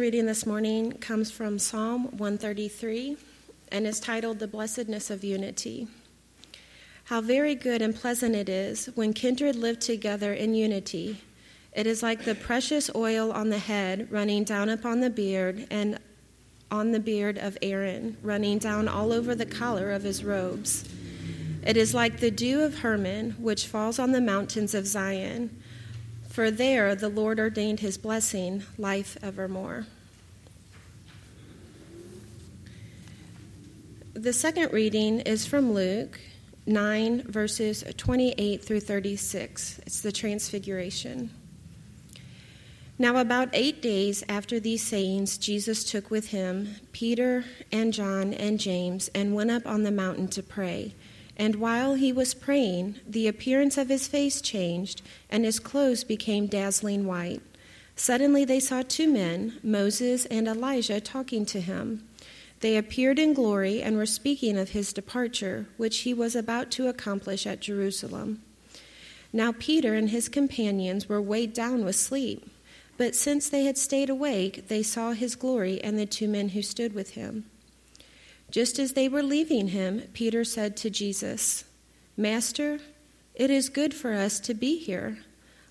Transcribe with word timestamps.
reading 0.00 0.26
this 0.26 0.46
morning 0.46 0.92
comes 0.92 1.28
from 1.28 1.58
Psalm 1.58 2.04
133 2.18 3.16
and 3.72 3.84
is 3.84 3.98
titled 3.98 4.38
The 4.38 4.46
Blessedness 4.46 5.10
of 5.10 5.24
Unity. 5.24 5.88
How 7.04 7.20
very 7.20 7.56
good 7.56 7.82
and 7.82 7.92
pleasant 7.92 8.36
it 8.36 8.48
is 8.48 8.86
when 8.94 9.12
kindred 9.12 9.56
live 9.56 9.80
together 9.80 10.32
in 10.32 10.54
unity. 10.54 11.20
It 11.72 11.88
is 11.88 12.00
like 12.00 12.24
the 12.24 12.36
precious 12.36 12.88
oil 12.94 13.32
on 13.32 13.50
the 13.50 13.58
head 13.58 14.06
running 14.12 14.44
down 14.44 14.68
upon 14.68 15.00
the 15.00 15.10
beard 15.10 15.66
and 15.68 15.98
on 16.70 16.92
the 16.92 17.00
beard 17.00 17.36
of 17.36 17.58
Aaron, 17.60 18.16
running 18.22 18.58
down 18.58 18.86
all 18.86 19.12
over 19.12 19.34
the 19.34 19.46
collar 19.46 19.90
of 19.90 20.04
his 20.04 20.22
robes. 20.22 20.88
It 21.66 21.76
is 21.76 21.92
like 21.92 22.20
the 22.20 22.30
dew 22.30 22.60
of 22.60 22.78
Hermon, 22.78 23.32
which 23.32 23.66
falls 23.66 23.98
on 23.98 24.12
the 24.12 24.20
mountains 24.20 24.74
of 24.74 24.86
Zion. 24.86 25.60
For 26.38 26.52
there 26.52 26.94
the 26.94 27.08
Lord 27.08 27.40
ordained 27.40 27.80
his 27.80 27.98
blessing, 27.98 28.62
life 28.78 29.18
evermore. 29.20 29.86
The 34.14 34.32
second 34.32 34.72
reading 34.72 35.18
is 35.18 35.46
from 35.46 35.72
Luke 35.72 36.20
9, 36.64 37.22
verses 37.22 37.82
28 37.96 38.62
through 38.62 38.78
36. 38.78 39.80
It's 39.84 40.00
the 40.00 40.12
Transfiguration. 40.12 41.30
Now, 43.00 43.16
about 43.16 43.48
eight 43.52 43.82
days 43.82 44.22
after 44.28 44.60
these 44.60 44.86
sayings, 44.86 45.38
Jesus 45.38 45.82
took 45.82 46.08
with 46.08 46.28
him 46.28 46.76
Peter 46.92 47.46
and 47.72 47.92
John 47.92 48.32
and 48.32 48.60
James 48.60 49.10
and 49.12 49.34
went 49.34 49.50
up 49.50 49.66
on 49.66 49.82
the 49.82 49.90
mountain 49.90 50.28
to 50.28 50.44
pray. 50.44 50.94
And 51.38 51.56
while 51.56 51.94
he 51.94 52.12
was 52.12 52.34
praying, 52.34 52.96
the 53.06 53.28
appearance 53.28 53.78
of 53.78 53.88
his 53.88 54.08
face 54.08 54.40
changed, 54.40 55.02
and 55.30 55.44
his 55.44 55.60
clothes 55.60 56.02
became 56.02 56.46
dazzling 56.46 57.06
white. 57.06 57.40
Suddenly 57.94 58.44
they 58.44 58.60
saw 58.60 58.82
two 58.82 59.08
men, 59.08 59.58
Moses 59.62 60.26
and 60.26 60.48
Elijah, 60.48 61.00
talking 61.00 61.46
to 61.46 61.60
him. 61.60 62.08
They 62.60 62.76
appeared 62.76 63.18
in 63.20 63.34
glory 63.34 63.82
and 63.82 63.96
were 63.96 64.06
speaking 64.06 64.58
of 64.58 64.70
his 64.70 64.92
departure, 64.92 65.66
which 65.76 65.98
he 65.98 66.12
was 66.12 66.34
about 66.34 66.70
to 66.72 66.88
accomplish 66.88 67.46
at 67.46 67.60
Jerusalem. 67.60 68.42
Now 69.32 69.52
Peter 69.52 69.94
and 69.94 70.10
his 70.10 70.28
companions 70.28 71.08
were 71.08 71.22
weighed 71.22 71.52
down 71.52 71.84
with 71.84 71.96
sleep, 71.96 72.48
but 72.96 73.14
since 73.14 73.48
they 73.48 73.64
had 73.64 73.78
stayed 73.78 74.10
awake, 74.10 74.66
they 74.68 74.82
saw 74.82 75.12
his 75.12 75.36
glory 75.36 75.80
and 75.82 75.98
the 75.98 76.06
two 76.06 76.26
men 76.26 76.48
who 76.50 76.62
stood 76.62 76.94
with 76.94 77.10
him. 77.10 77.44
Just 78.50 78.78
as 78.78 78.92
they 78.92 79.08
were 79.08 79.22
leaving 79.22 79.68
him, 79.68 80.02
Peter 80.12 80.44
said 80.44 80.76
to 80.78 80.90
Jesus, 80.90 81.64
Master, 82.16 82.78
it 83.34 83.50
is 83.50 83.68
good 83.68 83.94
for 83.94 84.12
us 84.12 84.40
to 84.40 84.54
be 84.54 84.78
here. 84.78 85.18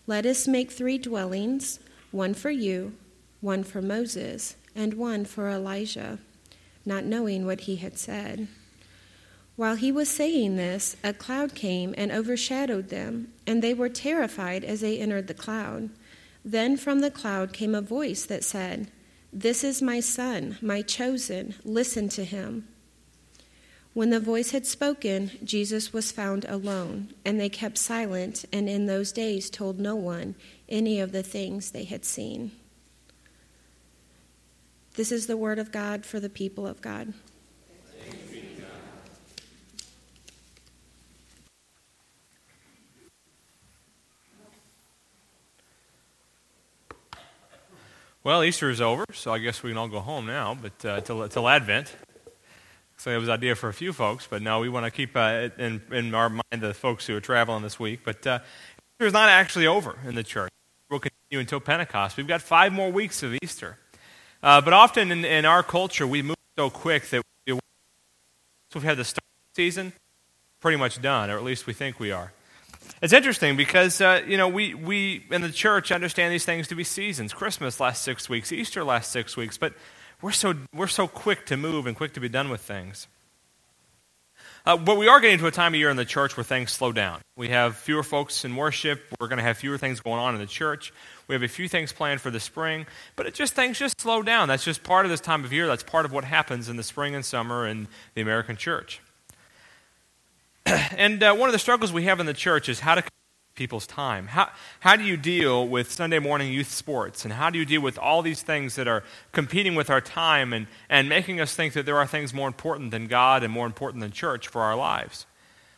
Let 0.06 0.25
us 0.25 0.47
make 0.47 0.72
three 0.72 0.98
dwellings 0.98 1.80
one 2.11 2.33
for 2.33 2.52
you, 2.52 2.94
one 3.42 3.64
for 3.64 3.81
Moses, 3.81 4.55
and 4.75 4.94
one 4.94 5.25
for 5.25 5.50
Elijah 5.50 6.20
not 6.88 7.03
knowing 7.03 7.45
what 7.45 7.61
he 7.61 7.75
had 7.75 8.00
said. 8.00 8.48
While 9.58 9.75
he 9.75 9.92
was 9.92 10.09
saying 10.09 10.55
this, 10.55 10.95
a 11.03 11.14
cloud 11.14 11.53
came 11.53 11.94
and 11.98 12.11
overshadowed 12.11 12.89
them, 12.89 13.33
and 13.45 13.61
they 13.61 13.73
were 13.73 13.89
terrified 13.89 14.64
as 14.64 14.81
they 14.81 14.98
entered 14.98 15.28
the 15.28 15.33
cloud. 15.33 15.89
Then 16.45 16.78
from 16.78 17.02
the 17.02 17.11
cloud 17.11 17.52
came 17.52 17.75
a 17.75 17.81
voice 17.81 18.23
that 18.25 18.44
said, 18.44 18.89
This 19.39 19.63
is 19.63 19.83
my 19.83 19.99
son, 19.99 20.57
my 20.63 20.81
chosen, 20.81 21.53
listen 21.63 22.09
to 22.09 22.25
him. 22.25 22.67
When 23.93 24.09
the 24.09 24.19
voice 24.19 24.49
had 24.49 24.66
spoken, 24.66 25.30
Jesus 25.43 25.93
was 25.93 26.11
found 26.11 26.43
alone, 26.45 27.13
and 27.23 27.39
they 27.39 27.47
kept 27.47 27.77
silent, 27.77 28.45
and 28.52 28.67
in 28.67 28.88
those 28.88 29.11
days 29.11 29.52
told 29.52 29.80
no 29.80 29.95
one 29.95 30.33
any 30.67 30.99
of 30.99 31.11
the 31.11 31.21
things 31.21 31.69
they 31.69 31.83
had 31.83 32.03
seen. 32.03 32.49
This 34.95 35.11
is 35.11 35.27
the 35.27 35.38
word 35.38 35.59
of 35.59 35.71
God 35.71 36.03
for 36.03 36.19
the 36.19 36.30
people 36.31 36.65
of 36.65 36.81
God. 36.81 37.13
Well, 48.27 48.43
Easter 48.43 48.70
is 48.70 48.82
over, 48.82 49.05
so 49.14 49.32
I 49.32 49.38
guess 49.38 49.64
we 49.64 49.70
can 49.70 49.77
all 49.77 49.88
go 49.88 50.02
home 50.02 50.26
now, 50.26 50.54
but 50.61 50.86
uh, 50.86 50.99
till, 50.99 51.26
till 51.30 51.48
Advent. 51.48 51.95
So 52.98 53.10
it 53.10 53.15
was 53.15 53.30
idea 53.30 53.55
for 53.55 53.70
a 53.70 53.73
few 53.73 53.93
folks, 53.93 54.27
but 54.30 54.42
no, 54.42 54.60
we 54.60 54.67
want 54.67 54.86
to 54.86 54.92
keep 54.92 55.15
uh, 55.15 55.48
in, 55.58 55.82
in 55.93 56.14
our 56.14 56.27
mind 56.27 56.60
the 56.60 56.73
folks 56.73 57.08
who 57.08 57.15
are 57.15 57.21
traveling 57.21 57.64
this 57.64 57.80
week. 57.80 58.02
But 58.04 58.27
uh, 58.27 58.39
Easter 58.95 59.08
is 59.08 59.14
not 59.14 59.30
actually 59.30 59.65
over 59.65 59.98
in 60.05 60.15
the 60.15 60.26
church. 60.26 60.52
We'll 60.89 60.99
continue 60.99 61.39
until 61.39 61.61
Pentecost. 61.61 62.17
We've 62.17 62.27
got 62.27 62.42
five 62.42 62.73
more 62.73 62.92
weeks 62.92 63.23
of 63.23 63.33
Easter. 63.42 63.77
Uh, 64.44 64.59
but 64.59 64.73
often 64.73 65.09
in, 65.09 65.23
in, 65.23 65.45
our 65.45 65.64
culture, 65.64 66.05
we 66.05 66.21
move 66.21 66.36
so 66.58 66.70
quick 66.70 67.08
that 67.11 67.21
we, 67.45 67.54
so 67.54 67.59
we've 68.76 68.83
had 68.83 68.98
the 68.98 69.05
start 69.05 69.23
season 69.55 69.94
pretty 70.59 70.76
much 70.76 71.02
done, 71.02 71.30
or 71.30 71.38
at 71.38 71.45
least 71.45 71.65
we 71.65 71.71
think 71.71 71.98
we 71.98 72.11
are. 72.11 72.33
It's 73.02 73.14
interesting 73.14 73.55
because, 73.58 74.02
uh, 74.02 74.21
you 74.27 74.37
know, 74.37 74.48
we, 74.48 74.73
we 74.73 75.25
in 75.31 75.42
the 75.42 75.52
church 75.52 75.92
understand 75.92 76.33
these 76.33 76.45
things 76.45 76.67
to 76.70 76.75
be 76.75 76.83
seasons. 76.83 77.33
Christmas 77.33 77.80
lasts 77.80 78.03
six 78.03 78.27
weeks, 78.30 78.52
Easter 78.52 78.83
lasts 78.83 79.11
six 79.11 79.37
weeks, 79.37 79.58
but 79.58 79.73
we're 80.21 80.31
so, 80.31 80.55
we're 80.73 80.87
so 80.87 81.08
quick 81.08 81.45
to 81.47 81.58
move 81.58 81.86
and 81.86 81.95
quick 81.95 82.14
to 82.14 82.20
be 82.20 82.30
done 82.30 82.49
with 82.49 82.61
things. 82.61 83.08
Uh, 84.65 84.76
but 84.76 84.97
we 84.97 85.08
are 85.08 85.21
getting 85.21 85.37
to 85.39 85.47
a 85.47 85.52
time 85.52 85.73
of 85.73 85.80
year 85.80 85.89
in 85.89 85.95
the 85.95 86.03
church 86.03 86.36
where 86.36 86.43
things 86.43 86.71
slow 86.71 86.92
down. 86.92 87.21
We 87.37 87.47
have 87.49 87.77
fewer 87.77 88.03
folks 88.03 88.43
in 88.43 88.53
worship. 88.53 89.02
We're 89.17 89.30
going 89.30 89.37
to 89.37 89.43
have 89.43 89.58
fewer 89.58 89.77
things 89.77 90.02
going 90.02 90.20
on 90.20 90.33
in 90.33 90.42
the 90.42 90.45
church. 90.47 90.92
We 91.30 91.36
have 91.36 91.43
a 91.43 91.47
few 91.47 91.70
things 91.70 91.93
planned 91.93 92.20
for 92.20 92.31
the 92.31 92.42
spring, 92.42 92.86
but 93.15 93.26
it 93.26 93.33
just 93.33 93.53
things 93.53 93.80
just 93.80 94.02
slow 94.02 94.21
down. 94.23 94.49
That's 94.49 94.65
just 94.65 94.83
part 94.83 95.05
of 95.05 95.09
this 95.09 95.21
time 95.21 95.45
of 95.45 95.53
year. 95.53 95.67
That's 95.67 95.83
part 95.83 96.03
of 96.03 96.11
what 96.11 96.26
happens 96.26 96.67
in 96.67 96.76
the 96.76 96.83
spring 96.83 97.15
and 97.15 97.23
summer 97.23 97.65
in 97.65 97.87
the 98.14 98.21
American 98.21 98.58
church. 98.58 98.99
and 100.98 101.23
uh, 101.23 101.33
one 101.33 101.48
of 101.48 101.54
the 101.54 101.60
struggles 101.60 101.94
we 101.94 102.04
have 102.04 102.20
in 102.20 102.26
the 102.26 102.33
church 102.33 102.67
is 102.67 102.82
how 102.82 102.95
to 102.95 103.04
people's 103.55 103.88
time? 103.88 104.28
How, 104.28 104.50
how 104.82 104.95
do 104.95 105.04
you 105.04 105.17
deal 105.17 105.67
with 105.67 105.92
Sunday 105.92 106.20
morning 106.20 106.52
youth 106.52 106.70
sports? 106.70 107.23
And 107.23 107.33
how 107.33 107.50
do 107.50 107.58
you 107.58 107.66
deal 107.66 107.82
with 107.82 107.98
all 107.98 108.22
these 108.22 108.44
things 108.44 108.76
that 108.76 108.88
are 108.88 109.04
competing 109.32 109.76
with 109.76 109.89
our 109.89 110.02
time 110.02 110.54
and, 110.54 110.67
and 110.89 111.10
making 111.10 111.39
us 111.39 111.56
think 111.56 111.73
that 111.73 111.86
there 111.86 111.98
are 111.98 112.06
things 112.06 112.33
more 112.33 112.48
important 112.48 112.92
than 112.92 113.08
God 113.08 113.44
and 113.44 113.52
more 113.52 113.66
important 113.66 114.02
than 114.02 114.11
church 114.11 114.48
for 114.48 114.61
our 114.61 114.76
lives? 114.76 115.26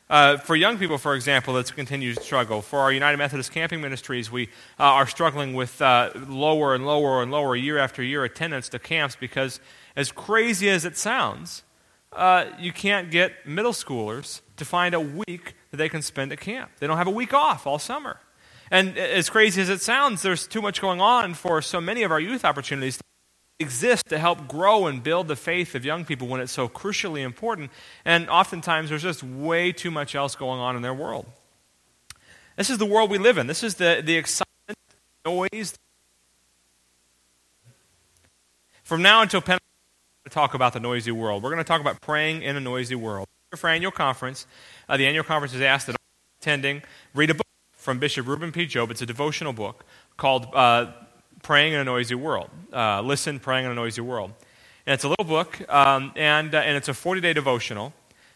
Uh, 0.09 0.37
for 0.37 0.55
young 0.55 0.79
people, 0.79 0.97
for 0.97 1.13
example, 1.13 1.55
it's 1.57 1.69
a 1.69 1.73
continued 1.73 2.19
struggle. 2.19 2.63
For 2.63 2.79
our 2.79 2.91
United 2.91 3.17
Methodist 3.17 3.51
Camping 3.51 3.79
Ministries, 3.79 4.31
we 4.31 4.47
uh, 4.79 4.83
are 4.83 5.07
struggling 5.07 5.53
with 5.53 5.79
uh, 5.81 6.09
lower 6.27 6.73
and 6.73 6.85
lower 6.85 7.21
and 7.21 7.31
lower 7.31 7.55
year 7.55 7.77
after 7.77 8.01
year 8.01 8.23
attendance 8.23 8.69
to 8.69 8.79
camps 8.79 9.15
because, 9.15 9.59
as 9.95 10.11
crazy 10.11 10.67
as 10.67 10.83
it 10.83 10.97
sounds, 10.97 11.63
uh, 12.13 12.45
you 12.59 12.71
can't 12.71 13.11
get 13.11 13.45
middle 13.45 13.71
schoolers 13.71 14.41
to 14.57 14.65
find 14.65 14.95
a 14.95 14.99
week 14.99 15.55
that 15.71 15.77
they 15.77 15.89
can 15.89 16.01
spend 16.01 16.31
at 16.31 16.39
camp. 16.39 16.71
They 16.79 16.87
don't 16.87 16.97
have 16.97 17.07
a 17.07 17.11
week 17.11 17.33
off 17.33 17.67
all 17.67 17.79
summer. 17.79 18.19
And 18.71 18.97
as 18.97 19.29
crazy 19.29 19.61
as 19.61 19.69
it 19.69 19.81
sounds, 19.81 20.21
there's 20.21 20.47
too 20.47 20.61
much 20.61 20.81
going 20.81 21.01
on 21.01 21.33
for 21.33 21.61
so 21.61 21.81
many 21.81 22.03
of 22.03 22.11
our 22.11 22.19
youth 22.19 22.45
opportunities 22.45 22.97
to 22.97 23.03
exist 23.59 24.07
to 24.09 24.19
help 24.19 24.47
grow 24.47 24.87
and 24.87 25.03
build 25.03 25.27
the 25.27 25.35
faith 25.35 25.75
of 25.75 25.83
young 25.83 26.05
people 26.05 26.27
when 26.27 26.39
it's 26.39 26.51
so 26.51 26.69
crucially 26.69 27.21
important. 27.21 27.71
And 28.05 28.29
oftentimes 28.29 28.89
there's 28.89 29.03
just 29.03 29.23
way 29.23 29.71
too 29.71 29.91
much 29.91 30.15
else 30.15 30.35
going 30.35 30.59
on 30.59 30.75
in 30.75 30.81
their 30.81 30.93
world. 30.93 31.25
This 32.57 32.69
is 32.69 32.77
the 32.77 32.85
world 32.85 33.09
we 33.09 33.17
live 33.17 33.37
in. 33.37 33.47
This 33.47 33.63
is 33.63 33.75
the, 33.75 34.01
the 34.03 34.17
excitement, 34.17 34.77
noise. 35.25 35.75
From 38.83 39.01
now 39.01 39.21
until 39.21 39.41
Pentecost, 39.41 39.68
talk 40.29 40.53
about 40.53 40.73
the 40.73 40.79
noisy 40.79 41.11
world. 41.11 41.43
We're 41.43 41.49
going 41.49 41.63
to 41.63 41.67
talk 41.67 41.81
about 41.81 42.01
praying 42.01 42.43
in 42.43 42.55
a 42.55 42.59
noisy 42.59 42.95
world. 42.95 43.27
For 43.55 43.69
annual 43.69 43.91
conference, 43.91 44.45
uh, 44.87 44.97
the 44.97 45.07
annual 45.07 45.23
conference 45.23 45.55
is 45.55 45.61
asked 45.61 45.87
that 45.87 45.93
all 45.93 46.41
attending 46.41 46.83
read 47.15 47.31
a 47.31 47.33
book 47.33 47.47
from 47.73 47.97
Bishop 47.97 48.27
Reuben 48.27 48.51
P. 48.51 48.65
Job. 48.65 48.91
It's 48.91 49.01
a 49.01 49.05
devotional 49.05 49.53
book 49.53 49.85
called 50.17 50.47
uh, 50.53 50.91
Praying 51.41 51.73
in 51.73 51.79
a 51.79 51.83
Noisy 51.83 52.15
World. 52.15 52.49
Uh, 52.71 53.01
Listen, 53.01 53.39
Praying 53.39 53.65
in 53.65 53.71
a 53.71 53.75
Noisy 53.75 54.01
World. 54.01 54.31
And 54.85 54.93
it's 54.93 55.03
a 55.03 55.09
little 55.09 55.25
book, 55.25 55.61
um, 55.71 56.11
and, 56.15 56.53
uh, 56.53 56.59
and 56.59 56.77
it's 56.77 56.87
a 56.87 56.93
40 56.93 57.21
day 57.21 57.33
devotional, 57.33 57.93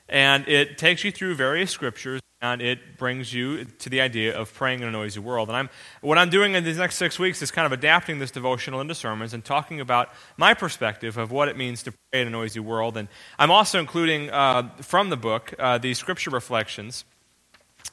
and 0.10 0.48
it 0.48 0.78
takes 0.78 1.04
you 1.04 1.12
through 1.12 1.36
various 1.36 1.72
scriptures 1.72 2.22
and 2.44 2.62
it 2.62 2.98
brings 2.98 3.34
you 3.34 3.64
to 3.64 3.90
the 3.90 4.02
idea 4.02 4.38
of 4.38 4.54
praying 4.54 4.82
in 4.82 4.88
a 4.88 4.92
noisy 4.92 5.22
world. 5.22 5.48
And 5.48 5.56
I'm, 5.56 5.70
what 6.02 6.18
I'm 6.18 6.30
doing 6.30 6.56
in 6.56 6.66
these 6.66 6.78
next 6.78 6.98
six 6.98 7.18
weeks 7.18 7.42
is 7.42 7.52
kind 7.52 7.66
of 7.66 7.72
adapting 7.72 8.20
this 8.20 8.32
devotional 8.32 8.82
into 8.82 8.94
sermons 8.94 9.34
and 9.34 9.44
talking 9.44 9.80
about 9.80 10.10
my 10.36 10.54
perspective 10.54 11.18
of 11.18 11.32
what 11.32 11.48
it 11.48 11.56
means 11.56 11.84
to 11.84 11.94
pray 12.12 12.22
in 12.22 12.28
a 12.28 12.30
noisy 12.30 12.60
world. 12.60 12.98
And 12.98 13.08
I'm 13.40 13.50
also 13.50 13.80
including 13.80 14.30
uh, 14.30 14.70
from 14.82 15.10
the 15.10 15.16
book 15.16 15.54
uh, 15.58 15.78
the 15.78 15.94
scripture 15.94 16.32
reflections 16.32 17.06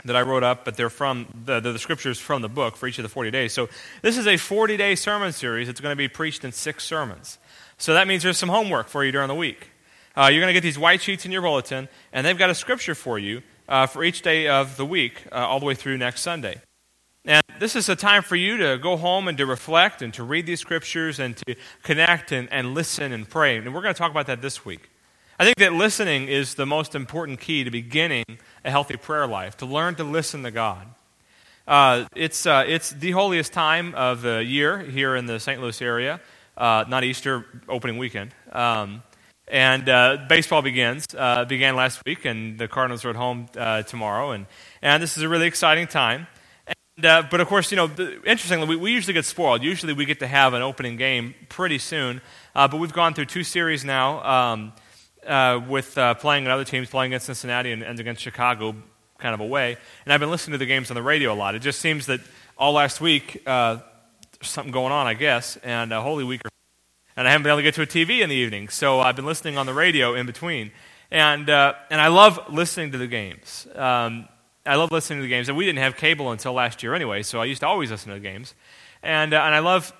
that 0.04 0.16
I 0.16 0.22
wrote 0.22 0.42
up, 0.42 0.64
but 0.64 0.76
they're 0.76 0.90
from 0.90 1.28
the, 1.44 1.60
the, 1.60 1.72
the, 1.72 1.78
scriptures 1.78 2.18
from 2.18 2.42
the 2.42 2.48
book 2.48 2.76
for 2.76 2.88
each 2.88 2.98
of 2.98 3.04
the 3.04 3.08
40 3.08 3.30
days. 3.30 3.52
So 3.52 3.68
this 4.02 4.18
is 4.18 4.26
a 4.26 4.36
40 4.36 4.76
day 4.76 4.96
sermon 4.96 5.32
series. 5.32 5.68
It's 5.68 5.80
going 5.80 5.92
to 5.92 5.96
be 5.96 6.08
preached 6.08 6.44
in 6.44 6.50
six 6.50 6.82
sermons. 6.82 7.38
So 7.78 7.94
that 7.94 8.08
means 8.08 8.24
there's 8.24 8.38
some 8.38 8.48
homework 8.48 8.88
for 8.88 9.04
you 9.04 9.12
during 9.12 9.28
the 9.28 9.34
week. 9.34 9.68
Uh, 10.16 10.28
you're 10.32 10.40
going 10.40 10.52
to 10.52 10.54
get 10.54 10.64
these 10.64 10.78
white 10.78 11.00
sheets 11.00 11.24
in 11.24 11.30
your 11.30 11.42
bulletin, 11.42 11.88
and 12.12 12.26
they've 12.26 12.36
got 12.36 12.50
a 12.50 12.54
scripture 12.54 12.96
for 12.96 13.16
you 13.16 13.42
uh, 13.70 13.86
for 13.86 14.04
each 14.04 14.20
day 14.20 14.48
of 14.48 14.76
the 14.76 14.84
week, 14.84 15.22
uh, 15.32 15.36
all 15.36 15.60
the 15.60 15.66
way 15.66 15.74
through 15.74 15.96
next 15.96 16.20
Sunday. 16.20 16.60
And 17.24 17.42
this 17.58 17.76
is 17.76 17.88
a 17.88 17.96
time 17.96 18.22
for 18.22 18.34
you 18.34 18.56
to 18.56 18.78
go 18.78 18.96
home 18.96 19.28
and 19.28 19.38
to 19.38 19.46
reflect 19.46 20.02
and 20.02 20.12
to 20.14 20.24
read 20.24 20.46
these 20.46 20.60
scriptures 20.60 21.18
and 21.18 21.36
to 21.36 21.54
connect 21.82 22.32
and, 22.32 22.52
and 22.52 22.74
listen 22.74 23.12
and 23.12 23.28
pray. 23.28 23.56
And 23.56 23.74
we're 23.74 23.82
going 23.82 23.94
to 23.94 23.98
talk 23.98 24.10
about 24.10 24.26
that 24.26 24.42
this 24.42 24.64
week. 24.64 24.90
I 25.38 25.44
think 25.44 25.56
that 25.58 25.72
listening 25.72 26.28
is 26.28 26.54
the 26.54 26.66
most 26.66 26.94
important 26.94 27.40
key 27.40 27.64
to 27.64 27.70
beginning 27.70 28.24
a 28.64 28.70
healthy 28.70 28.96
prayer 28.96 29.26
life, 29.26 29.56
to 29.58 29.66
learn 29.66 29.94
to 29.94 30.04
listen 30.04 30.42
to 30.42 30.50
God. 30.50 30.86
Uh, 31.68 32.06
it's, 32.16 32.46
uh, 32.46 32.64
it's 32.66 32.90
the 32.90 33.12
holiest 33.12 33.52
time 33.52 33.94
of 33.94 34.22
the 34.22 34.42
year 34.44 34.78
here 34.78 35.14
in 35.14 35.26
the 35.26 35.38
St. 35.38 35.60
Louis 35.60 35.80
area, 35.80 36.20
uh, 36.56 36.84
not 36.88 37.04
Easter 37.04 37.46
opening 37.68 37.96
weekend. 37.96 38.34
Um, 38.50 39.02
and 39.50 39.88
uh, 39.88 40.16
baseball 40.28 40.62
begins, 40.62 41.06
uh, 41.16 41.44
began 41.44 41.74
last 41.74 42.00
week, 42.06 42.24
and 42.24 42.56
the 42.56 42.68
Cardinals 42.68 43.04
are 43.04 43.10
at 43.10 43.16
home 43.16 43.46
uh, 43.58 43.82
tomorrow. 43.82 44.30
And, 44.30 44.46
and 44.80 45.02
this 45.02 45.16
is 45.16 45.24
a 45.24 45.28
really 45.28 45.46
exciting 45.46 45.88
time. 45.88 46.28
And, 46.96 47.06
uh, 47.06 47.24
but 47.28 47.40
of 47.40 47.48
course, 47.48 47.70
you 47.72 47.76
know, 47.76 47.88
the, 47.88 48.22
interestingly, 48.22 48.66
we, 48.66 48.76
we, 48.76 48.92
usually 48.92 49.12
get 49.12 49.24
spoiled. 49.24 49.62
Usually 49.62 49.92
we 49.92 50.04
get 50.04 50.20
to 50.20 50.28
have 50.28 50.54
an 50.54 50.62
opening 50.62 50.96
game 50.96 51.34
pretty 51.48 51.78
soon. 51.78 52.20
Uh, 52.54 52.68
but 52.68 52.76
we've 52.76 52.92
gone 52.92 53.12
through 53.12 53.26
two 53.26 53.42
series 53.42 53.84
now 53.84 54.22
um, 54.24 54.72
uh, 55.26 55.60
with 55.68 55.94
playing 56.20 56.46
other 56.46 56.64
teams, 56.64 56.88
playing 56.88 57.12
against 57.12 57.26
Cincinnati 57.26 57.72
and, 57.72 57.82
and 57.82 57.98
against 57.98 58.22
Chicago, 58.22 58.76
kind 59.18 59.34
of 59.34 59.40
away. 59.40 59.76
And 60.04 60.12
I've 60.12 60.20
been 60.20 60.30
listening 60.30 60.52
to 60.52 60.58
the 60.58 60.66
games 60.66 60.90
on 60.92 60.94
the 60.94 61.02
radio 61.02 61.32
a 61.32 61.34
lot. 61.34 61.56
It 61.56 61.60
just 61.60 61.80
seems 61.80 62.06
that 62.06 62.20
all 62.56 62.72
last 62.72 63.00
week, 63.00 63.42
there's 63.44 63.80
something 64.42 64.72
going 64.72 64.92
on, 64.92 65.08
I 65.08 65.14
guess, 65.14 65.56
and 65.56 65.90
Holy 65.90 66.22
Week 66.22 66.40
or 66.44 66.50
and 67.20 67.28
I 67.28 67.32
haven't 67.32 67.42
been 67.42 67.50
able 67.50 67.58
to 67.58 67.62
get 67.62 67.74
to 67.74 67.82
a 67.82 67.86
TV 67.86 68.22
in 68.22 68.30
the 68.30 68.34
evening, 68.34 68.70
so 68.70 69.00
I've 69.00 69.14
been 69.14 69.26
listening 69.26 69.58
on 69.58 69.66
the 69.66 69.74
radio 69.74 70.14
in 70.14 70.24
between. 70.24 70.72
And, 71.10 71.50
uh, 71.50 71.74
and 71.90 72.00
I 72.00 72.08
love 72.08 72.40
listening 72.48 72.92
to 72.92 72.98
the 72.98 73.06
games. 73.06 73.66
Um, 73.74 74.26
I 74.64 74.76
love 74.76 74.90
listening 74.90 75.18
to 75.18 75.24
the 75.24 75.28
games, 75.28 75.50
and 75.50 75.58
we 75.58 75.66
didn't 75.66 75.80
have 75.80 75.96
cable 75.96 76.32
until 76.32 76.54
last 76.54 76.82
year 76.82 76.94
anyway, 76.94 77.22
so 77.22 77.38
I 77.38 77.44
used 77.44 77.60
to 77.60 77.66
always 77.66 77.90
listen 77.90 78.08
to 78.08 78.14
the 78.14 78.20
games. 78.20 78.54
And, 79.02 79.34
uh, 79.34 79.42
and 79.42 79.54
I 79.54 79.58
love 79.58 79.92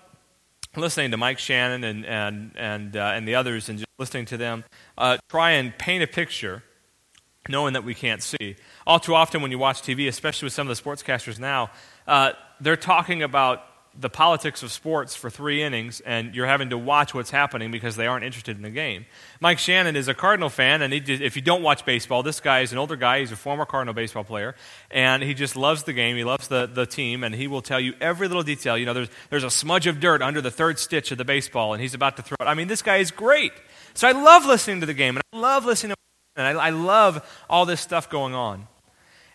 listening 0.75 1.11
to 1.11 1.19
Mike 1.19 1.39
Shannon 1.39 1.85
and, 1.85 2.07
and, 2.07 2.53
and, 2.57 2.97
uh, 2.97 3.13
and 3.15 3.29
the 3.29 3.35
others 3.35 3.69
and 3.69 3.79
just 3.79 3.91
listening 3.99 4.25
to 4.25 4.39
them 4.39 4.65
uh, 4.97 5.19
try 5.29 5.51
and 5.51 5.77
paint 5.77 6.03
a 6.03 6.07
picture 6.07 6.63
knowing 7.51 7.75
that 7.75 7.85
we 7.85 7.93
can't 7.93 8.23
see. 8.23 8.57
All 8.87 8.99
too 8.99 9.15
often 9.15 9.43
when 9.43 9.51
you 9.51 9.59
watch 9.59 9.83
TV, 9.83 10.09
especially 10.09 10.47
with 10.47 10.55
some 10.55 10.71
of 10.71 10.75
the 10.75 10.83
sportscasters 10.83 11.39
now, 11.39 11.71
uh, 12.07 12.33
they're 12.63 12.77
talking 12.77 13.23
about 13.23 13.63
the 13.99 14.09
politics 14.09 14.63
of 14.63 14.71
sports 14.71 15.17
for 15.17 15.31
three 15.31 15.63
innings, 15.63 16.01
and 16.01 16.35
you're 16.35 16.47
having 16.47 16.71
to 16.71 16.79
watch 16.79 17.13
what's 17.13 17.31
happening 17.31 17.71
because 17.71 17.97
they 17.97 18.07
aren't 18.07 18.25
interested 18.25 18.57
in 18.57 18.63
the 18.63 18.71
game. 18.71 19.05
Mike 19.41 19.59
Shannon 19.59 19.97
is 19.97 20.07
a 20.07 20.15
Cardinal 20.15 20.49
fan, 20.49 20.81
and 20.83 20.95
if 20.95 21.35
you 21.35 21.43
don't 21.43 21.63
watch 21.63 21.85
baseball, 21.85 22.23
this 22.23 22.41
guy 22.41 22.61
is 22.61 22.73
an 22.73 22.79
older 22.79 22.97
guy. 22.97 23.21
He's 23.21 23.33
a 23.33 23.37
former 23.37 23.65
Cardinal 23.65 23.95
baseball 23.95 24.23
player, 24.23 24.55
and 24.91 25.23
he 25.23 25.35
just 25.35 25.57
loves 25.57 25.83
the 25.83 25.93
game. 25.93 26.17
He 26.17 26.25
loves 26.25 26.49
the, 26.49 26.67
the 26.67 26.87
team, 26.87 27.25
and 27.25 27.35
he 27.35 27.49
will 27.49 27.63
tell 27.63 27.81
you 27.81 27.95
every 28.01 28.29
little 28.29 28.45
detail. 28.45 28.79
You 28.79 28.87
know, 28.87 28.95
there's, 28.95 29.11
there's 29.29 29.45
a 29.45 29.51
smudge 29.51 29.87
of 29.87 29.99
dirt 29.99 30.23
under 30.23 30.41
the 30.41 30.53
third 30.53 30.79
stitch 30.79 31.11
of 31.11 31.19
the 31.19 31.25
baseball, 31.25 31.73
and 31.73 31.83
he's 31.83 31.95
about 31.95 32.17
to 32.17 32.23
throw 32.23 32.37
it. 32.41 32.45
I 32.47 32.55
mean, 32.55 32.69
this 32.69 32.83
guy 32.83 32.99
is 32.99 33.11
great. 33.11 33.53
So 33.95 34.07
I 34.07 34.13
love 34.13 34.47
listening 34.47 34.81
to 34.81 34.87
the 34.87 34.95
game, 34.95 35.17
and 35.17 35.23
I 35.33 35.39
love 35.39 35.65
listening 35.65 35.91
to 35.91 35.97
and 36.37 36.47
I, 36.47 36.67
I 36.67 36.71
love 36.71 37.29
all 37.51 37.67
this 37.67 37.81
stuff 37.81 38.09
going 38.09 38.35
on. 38.35 38.69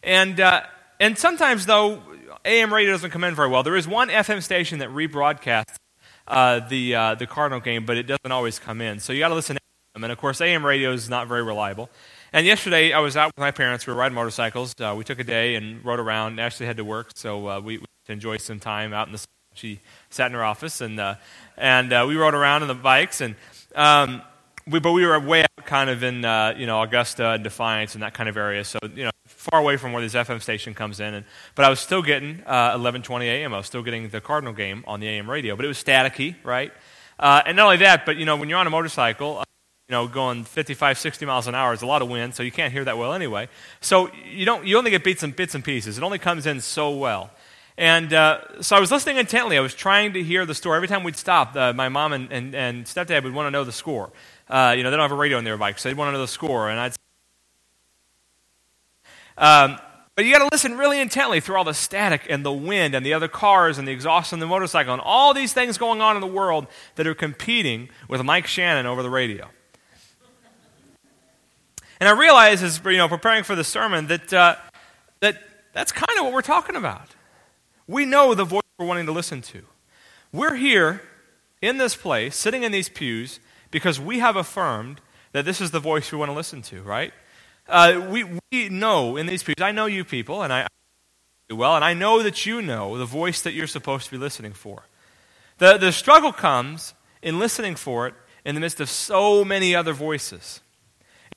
And, 0.01 0.39
uh, 0.39 0.63
and 0.99 1.17
sometimes, 1.17 1.65
though, 1.65 2.01
AM 2.43 2.73
radio 2.73 2.91
doesn't 2.91 3.11
come 3.11 3.23
in 3.23 3.35
very 3.35 3.49
well. 3.49 3.63
There 3.63 3.75
is 3.75 3.87
one 3.87 4.09
FM 4.09 4.41
station 4.41 4.79
that 4.79 4.89
rebroadcasts 4.89 5.75
uh, 6.27 6.59
the, 6.67 6.95
uh, 6.95 7.15
the 7.15 7.27
Cardinal 7.27 7.59
game, 7.59 7.85
but 7.85 7.97
it 7.97 8.03
doesn't 8.03 8.31
always 8.31 8.59
come 8.59 8.81
in. 8.81 8.99
So 8.99 9.13
you 9.13 9.19
got 9.19 9.29
to 9.29 9.35
listen 9.35 9.55
to 9.55 9.61
them. 9.93 10.03
And 10.03 10.11
of 10.11 10.17
course, 10.17 10.41
AM 10.41 10.65
radio 10.65 10.91
is 10.91 11.09
not 11.09 11.27
very 11.27 11.43
reliable. 11.43 11.89
And 12.33 12.45
yesterday, 12.45 12.93
I 12.93 12.99
was 12.99 13.15
out 13.15 13.27
with 13.27 13.37
my 13.37 13.51
parents. 13.51 13.87
We 13.87 13.93
were 13.93 13.99
riding 13.99 14.15
motorcycles. 14.15 14.75
Uh, 14.79 14.93
we 14.97 15.03
took 15.03 15.19
a 15.19 15.23
day 15.23 15.55
and 15.55 15.83
rode 15.85 15.99
around. 15.99 16.39
Ashley 16.39 16.65
had 16.65 16.77
to 16.77 16.85
work, 16.85 17.11
so 17.15 17.47
uh, 17.47 17.59
we, 17.59 17.77
we 17.77 17.85
enjoyed 18.09 18.41
some 18.41 18.59
time 18.59 18.93
out 18.93 19.07
in 19.07 19.13
the 19.13 19.19
sun. 19.19 19.27
She 19.53 19.79
sat 20.09 20.27
in 20.27 20.33
her 20.33 20.43
office, 20.43 20.81
and, 20.81 20.99
uh, 20.99 21.15
and 21.55 21.93
uh, 21.93 22.05
we 22.07 22.17
rode 22.17 22.33
around 22.33 22.61
on 22.61 22.67
the 22.67 22.73
bikes. 22.73 23.21
And 23.21 23.35
um, 23.73 24.21
we, 24.69 24.79
but 24.79 24.93
we 24.93 25.05
were 25.05 25.19
way 25.19 25.43
out 25.43 25.65
kind 25.65 25.89
of 25.89 26.03
in 26.03 26.25
uh, 26.25 26.53
you 26.57 26.65
know 26.65 26.81
Augusta 26.81 27.31
and 27.31 27.43
Defiance 27.43 27.93
and 27.93 28.03
that 28.03 28.13
kind 28.13 28.29
of 28.29 28.37
area, 28.37 28.63
so 28.63 28.79
you 28.95 29.05
know 29.05 29.11
far 29.25 29.59
away 29.59 29.77
from 29.77 29.93
where 29.93 30.01
this 30.01 30.13
FM 30.13 30.41
station 30.41 30.73
comes 30.73 30.99
in. 30.99 31.13
And, 31.13 31.25
but 31.55 31.65
I 31.65 31.69
was 31.69 31.79
still 31.79 32.01
getting 32.01 32.41
uh, 32.45 32.77
11:20 32.77 33.23
a.m. 33.23 33.53
I 33.53 33.57
was 33.57 33.67
still 33.67 33.83
getting 33.83 34.09
the 34.09 34.21
Cardinal 34.21 34.53
game 34.53 34.83
on 34.87 34.99
the 34.99 35.07
AM 35.07 35.29
radio, 35.29 35.55
but 35.55 35.65
it 35.65 35.67
was 35.67 35.81
staticky, 35.81 36.35
right? 36.43 36.71
Uh, 37.19 37.41
and 37.45 37.55
not 37.55 37.65
only 37.65 37.77
that, 37.77 38.05
but 38.05 38.17
you 38.17 38.25
know 38.25 38.35
when 38.35 38.49
you're 38.49 38.59
on 38.59 38.67
a 38.67 38.71
motorcycle. 38.71 39.39
Uh, 39.39 39.43
you 39.87 39.93
know, 39.93 40.07
going 40.07 40.45
55, 40.45 40.97
60 40.97 41.27
miles 41.27 41.45
an 41.45 41.53
hour 41.53 41.71
is 41.71 41.83
a 41.83 41.85
lot 41.85 42.01
of 42.01 42.09
wind, 42.09 42.33
so 42.33 42.41
you 42.41 42.51
can't 42.51 42.73
hear 42.73 42.83
that 42.85 42.97
well 42.97 43.13
anyway. 43.13 43.47
So 43.81 44.09
you 44.27 44.43
don't, 44.43 44.65
you 44.65 44.79
only 44.79 44.89
get 44.89 45.03
bits 45.03 45.21
and 45.21 45.35
bits 45.35 45.53
and 45.53 45.63
pieces. 45.63 45.99
It 45.99 46.03
only 46.03 46.17
comes 46.17 46.47
in 46.47 46.59
so 46.59 46.89
well. 46.89 47.29
And 47.77 48.13
uh, 48.13 48.61
so 48.61 48.77
I 48.77 48.79
was 48.79 48.89
listening 48.89 49.17
intently. 49.17 49.57
I 49.57 49.59
was 49.59 49.73
trying 49.73 50.13
to 50.13 50.23
hear 50.23 50.45
the 50.45 50.55
story. 50.55 50.77
Every 50.77 50.87
time 50.87 51.03
we'd 51.03 51.17
stop, 51.17 51.55
uh, 51.55 51.73
my 51.73 51.89
mom 51.89 52.13
and, 52.13 52.31
and, 52.31 52.55
and 52.55 52.85
stepdad 52.85 53.23
would 53.23 53.33
want 53.33 53.47
to 53.47 53.51
know 53.51 53.63
the 53.63 53.71
score. 53.71 54.11
Uh, 54.47 54.73
you 54.77 54.83
know, 54.83 54.91
they 54.91 54.97
don't 54.97 55.03
have 55.03 55.11
a 55.11 55.15
radio 55.15 55.37
in 55.37 55.43
their 55.43 55.57
bike, 55.57 55.79
so 55.79 55.89
they'd 55.89 55.97
want 55.97 56.09
to 56.09 56.13
know 56.13 56.21
the 56.21 56.27
score. 56.27 56.69
And 56.69 56.79
I'd. 56.79 56.93
Um, 59.37 59.79
but 60.15 60.23
you 60.23 60.31
got 60.31 60.39
to 60.39 60.49
listen 60.51 60.77
really 60.77 61.01
intently 61.01 61.41
through 61.41 61.57
all 61.57 61.65
the 61.65 61.73
static 61.73 62.25
and 62.29 62.45
the 62.45 62.53
wind 62.53 62.95
and 62.95 63.05
the 63.05 63.13
other 63.13 63.27
cars 63.27 63.77
and 63.77 63.87
the 63.87 63.91
exhaust 63.91 64.31
on 64.31 64.39
the 64.39 64.47
motorcycle 64.47 64.93
and 64.93 65.01
all 65.01 65.33
these 65.33 65.51
things 65.51 65.77
going 65.77 65.99
on 65.99 66.15
in 66.15 66.21
the 66.21 66.27
world 66.27 66.67
that 66.95 67.05
are 67.05 67.15
competing 67.15 67.89
with 68.07 68.23
Mike 68.23 68.47
Shannon 68.47 68.85
over 68.85 69.03
the 69.03 69.09
radio. 69.09 69.49
And 71.99 72.07
I 72.09 72.11
realize, 72.13 72.61
as 72.61 72.81
you 72.85 72.97
know, 72.97 73.07
preparing 73.07 73.43
for 73.43 73.55
the 73.55 73.63
sermon, 73.63 74.07
that 74.07 74.33
uh, 74.33 74.55
that 75.21 75.41
that's 75.73 75.91
kind 75.91 76.17
of 76.17 76.25
what 76.25 76.33
we're 76.33 76.41
talking 76.41 76.75
about. 76.75 77.15
We 77.87 78.05
know 78.05 78.33
the 78.35 78.43
voice 78.43 78.61
we're 78.77 78.85
wanting 78.85 79.05
to 79.05 79.11
listen 79.11 79.41
to. 79.41 79.63
We're 80.31 80.55
here 80.55 81.01
in 81.61 81.77
this 81.77 81.95
place, 81.95 82.35
sitting 82.35 82.63
in 82.63 82.71
these 82.71 82.89
pews, 82.89 83.39
because 83.75 83.99
we 83.99 84.19
have 84.19 84.37
affirmed 84.37 85.01
that 85.33 85.43
this 85.43 85.59
is 85.59 85.71
the 85.71 85.81
voice 85.81 86.09
we 86.09 86.17
want 86.17 86.29
to 86.29 86.33
listen 86.33 86.61
to, 86.61 86.81
right? 86.83 87.11
Uh, 87.67 88.07
we, 88.09 88.23
we 88.23 88.69
know 88.69 89.17
in 89.17 89.25
these 89.25 89.43
pews, 89.43 89.55
I 89.59 89.73
know 89.73 89.85
you 89.85 90.05
people, 90.05 90.43
and 90.43 90.53
I 90.53 90.65
well, 91.51 91.75
and 91.75 91.83
I 91.83 91.93
know 91.93 92.23
that 92.23 92.45
you 92.45 92.61
know 92.61 92.97
the 92.97 93.05
voice 93.05 93.41
that 93.41 93.51
you're 93.51 93.67
supposed 93.67 94.05
to 94.05 94.11
be 94.11 94.17
listening 94.17 94.53
for. 94.53 94.83
The, 95.57 95.77
the 95.77 95.91
struggle 95.91 96.31
comes 96.31 96.93
in 97.21 97.37
listening 97.37 97.75
for 97.75 98.07
it 98.07 98.13
in 98.45 98.55
the 98.55 98.61
midst 98.61 98.79
of 98.79 98.89
so 98.89 99.43
many 99.43 99.75
other 99.75 99.91
voices, 99.91 100.61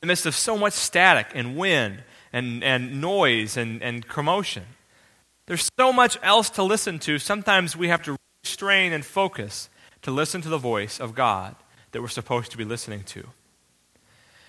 in 0.01 0.07
the 0.07 0.07
midst 0.07 0.25
of 0.25 0.37
so 0.37 0.57
much 0.57 0.75
static 0.75 1.27
and 1.35 1.57
wind 1.57 2.05
and, 2.33 2.63
and 2.63 3.01
noise 3.01 3.57
and, 3.57 3.83
and 3.83 4.07
commotion. 4.07 4.63
There's 5.47 5.69
so 5.77 5.93
much 5.93 6.17
else 6.23 6.51
to 6.51 6.63
listen 6.63 7.01
to. 7.01 7.19
Sometimes 7.19 7.77
we 7.77 7.89
have 7.89 8.03
to 8.03 8.17
strain 8.45 8.93
and 8.93 9.05
focus 9.05 9.69
to 10.03 10.13
listen 10.13 10.41
to 10.43 10.49
the 10.49 10.57
voice 10.57 11.01
of 11.01 11.17
God 11.17 11.57
that 11.93 12.03
we're 12.03 12.09
supposed 12.09 12.51
to 12.53 12.57
be 12.57 12.65
listening 12.65 13.03
to. 13.05 13.25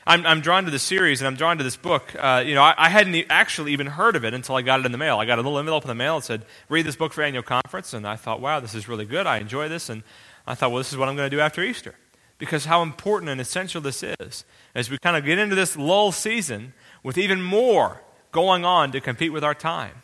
I'm, 0.09 0.25
I'm 0.25 0.41
drawn 0.41 0.65
to 0.65 0.71
the 0.71 0.79
series 0.79 1.21
and 1.21 1.27
I'm 1.27 1.35
drawn 1.35 1.59
to 1.59 1.63
this 1.63 1.75
book. 1.75 2.15
Uh, 2.17 2.43
you 2.45 2.55
know, 2.55 2.63
I, 2.63 2.73
I, 2.77 2.89
hadn't 2.89 3.27
actually 3.29 3.73
even 3.73 3.85
heard 3.85 4.15
of 4.15 4.25
it 4.25 4.33
until 4.33 4.55
I 4.55 4.63
got 4.63 4.79
it 4.79 4.85
in 4.87 4.91
the 4.91 4.97
mail. 4.97 5.19
I 5.19 5.25
got 5.25 5.37
a 5.37 5.41
little 5.43 5.59
envelope 5.59 5.83
in 5.83 5.87
the 5.87 5.95
mail 5.95 6.19
that 6.19 6.25
said, 6.25 6.45
read 6.67 6.85
this 6.85 6.95
book 6.95 7.13
for 7.13 7.21
annual 7.21 7.43
conference. 7.43 7.93
And 7.93 8.07
I 8.07 8.15
thought, 8.15 8.41
wow, 8.41 8.59
this 8.59 8.73
is 8.73 8.87
really 8.87 9.05
good. 9.05 9.27
I 9.27 9.37
enjoy 9.37 9.69
this. 9.69 9.87
And 9.87 10.01
I 10.47 10.55
thought, 10.55 10.71
well, 10.71 10.79
this 10.79 10.91
is 10.91 10.97
what 10.97 11.09
I'm 11.09 11.15
going 11.15 11.29
to 11.29 11.35
do 11.35 11.39
after 11.39 11.61
Easter. 11.61 11.93
Because 12.39 12.65
how 12.65 12.81
important 12.81 13.29
and 13.29 13.39
essential 13.39 13.81
this 13.81 14.01
is 14.01 14.45
as 14.73 14.89
we 14.89 14.97
kind 14.97 15.15
of 15.15 15.25
get 15.25 15.37
into 15.37 15.55
this 15.55 15.77
lull 15.77 16.11
season 16.11 16.73
with 17.03 17.17
even 17.17 17.41
more 17.41 18.01
going 18.31 18.65
on 18.65 18.91
to 18.93 19.01
compete 19.01 19.33
with 19.33 19.43
our 19.43 19.53
time, 19.53 20.01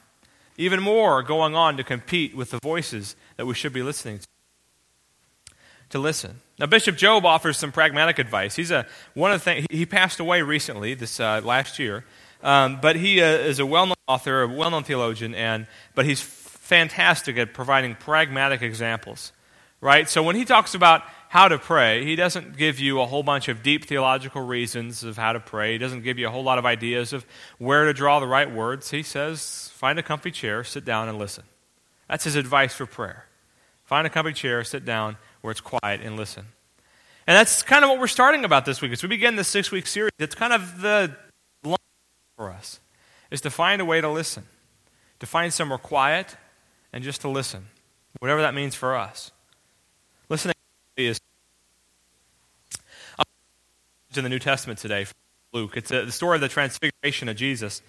even 0.56 0.84
more 0.84 1.24
going 1.24 1.56
on 1.56 1.78
to 1.78 1.84
compete 1.84 2.36
with 2.36 2.52
the 2.52 2.60
voices 2.62 3.16
that 3.38 3.48
we 3.48 3.56
should 3.56 3.74
be 3.74 3.82
listening 3.82 4.20
to 4.20 4.28
to 5.90 6.00
listen. 6.00 6.42
Now, 6.58 6.68
Bishop 6.68 6.96
Job 6.96 7.26
offers 7.26 7.58
some 7.58 7.72
pragmatic 7.72 8.20
advice. 8.20 8.56
He's 8.56 8.72
a, 8.72 8.86
one 9.14 9.32
of 9.32 9.40
the 9.40 9.44
things, 9.44 9.68
he 9.70 9.86
passed 9.86 10.20
away 10.20 10.42
recently, 10.42 10.94
this 10.94 11.20
uh, 11.20 11.42
last 11.44 11.80
year, 11.80 12.06
um, 12.44 12.80
but 12.82 12.96
he 12.96 13.22
uh, 13.22 13.26
is 13.26 13.60
a 13.60 13.66
well 13.66 13.88
known 13.88 13.96
author, 14.08 14.44
a 14.44 14.48
well 14.48 14.72
known 14.72 14.84
theologian, 14.84 15.36
and, 15.36 15.68
but 15.96 16.06
he's 16.06 16.22
fantastic 16.22 17.38
at 17.38 17.54
providing 17.54 17.96
pragmatic 17.96 18.62
examples. 18.62 19.32
Right? 19.82 20.10
So 20.10 20.24
when 20.24 20.36
he 20.36 20.46
talks 20.46 20.74
about 20.74 21.04
how 21.28 21.48
to 21.50 21.60
pray, 21.60 22.06
he 22.06 22.16
doesn't 22.16 22.58
give 22.58 22.80
you 22.80 23.02
a 23.02 23.06
whole 23.06 23.22
bunch 23.22 23.50
of 23.50 23.62
deep 23.62 23.86
theological 23.86 24.42
reasons 24.42 25.04
of 25.04 25.18
how 25.18 25.34
to 25.34 25.40
pray. 25.40 25.74
He 25.74 25.78
doesn't 25.78 26.02
give 26.02 26.18
you 26.18 26.28
a 26.28 26.32
whole 26.32 26.44
lot 26.44 26.58
of 26.58 26.66
ideas 26.66 27.14
of 27.14 27.26
where 27.60 27.86
to 27.86 27.94
draw 27.94 28.20
the 28.20 28.26
right 28.26 28.50
words. 28.50 28.90
He 28.90 29.04
says, 29.04 29.70
find 29.74 30.00
a 30.00 30.04
comfy 30.04 30.32
chair, 30.32 30.64
sit 30.64 30.86
down, 30.86 31.10
and 31.10 31.20
listen. 31.20 31.44
That's 32.08 32.24
his 32.24 32.36
advice 32.36 32.74
for 32.74 32.86
prayer. 32.86 33.26
Find 33.84 34.08
a 34.08 34.10
comfy 34.10 34.34
chair, 34.34 34.64
sit 34.64 34.86
down, 34.86 35.18
where 35.46 35.52
it's 35.52 35.62
quiet 35.62 36.02
and 36.02 36.18
listen. 36.18 36.44
And 37.28 37.38
that's 37.38 37.62
kind 37.62 37.86
of 37.86 37.90
what 37.92 38.00
we're 38.00 38.08
starting 38.08 38.44
about 38.46 38.66
this 38.66 38.82
week. 38.82 38.92
As 38.92 39.04
we 39.04 39.10
begin 39.10 39.36
this 39.36 39.48
six 39.48 39.72
week 39.72 39.86
series, 39.86 40.12
it's 40.18 40.34
kind 40.34 40.52
of 40.52 40.82
the 40.82 41.16
long 41.64 41.78
for 42.36 42.50
us 42.50 42.80
is 43.30 43.42
to 43.42 43.52
find 43.52 43.80
a 43.80 43.86
way 43.86 44.02
to 44.02 44.10
listen, 44.10 44.44
to 45.20 45.28
find 45.28 45.54
somewhere 45.54 45.78
quiet 45.78 46.36
and 46.92 47.04
just 47.04 47.22
to 47.22 47.30
listen, 47.30 47.68
whatever 48.20 48.42
that 48.42 48.56
means 48.56 48.74
for 48.74 48.96
us. 48.96 49.32
Listening 50.30 50.56
is 50.98 51.20
in 54.18 54.24
the 54.24 54.30
New 54.30 54.40
Testament 54.40 54.80
today, 54.80 55.06
Luke. 55.54 55.78
It's 55.78 55.92
a, 55.92 56.06
the 56.06 56.12
story 56.12 56.36
of 56.36 56.42
the 56.42 56.48
transfiguration 56.48 57.30
of 57.30 57.36
Jesus. 57.36 57.82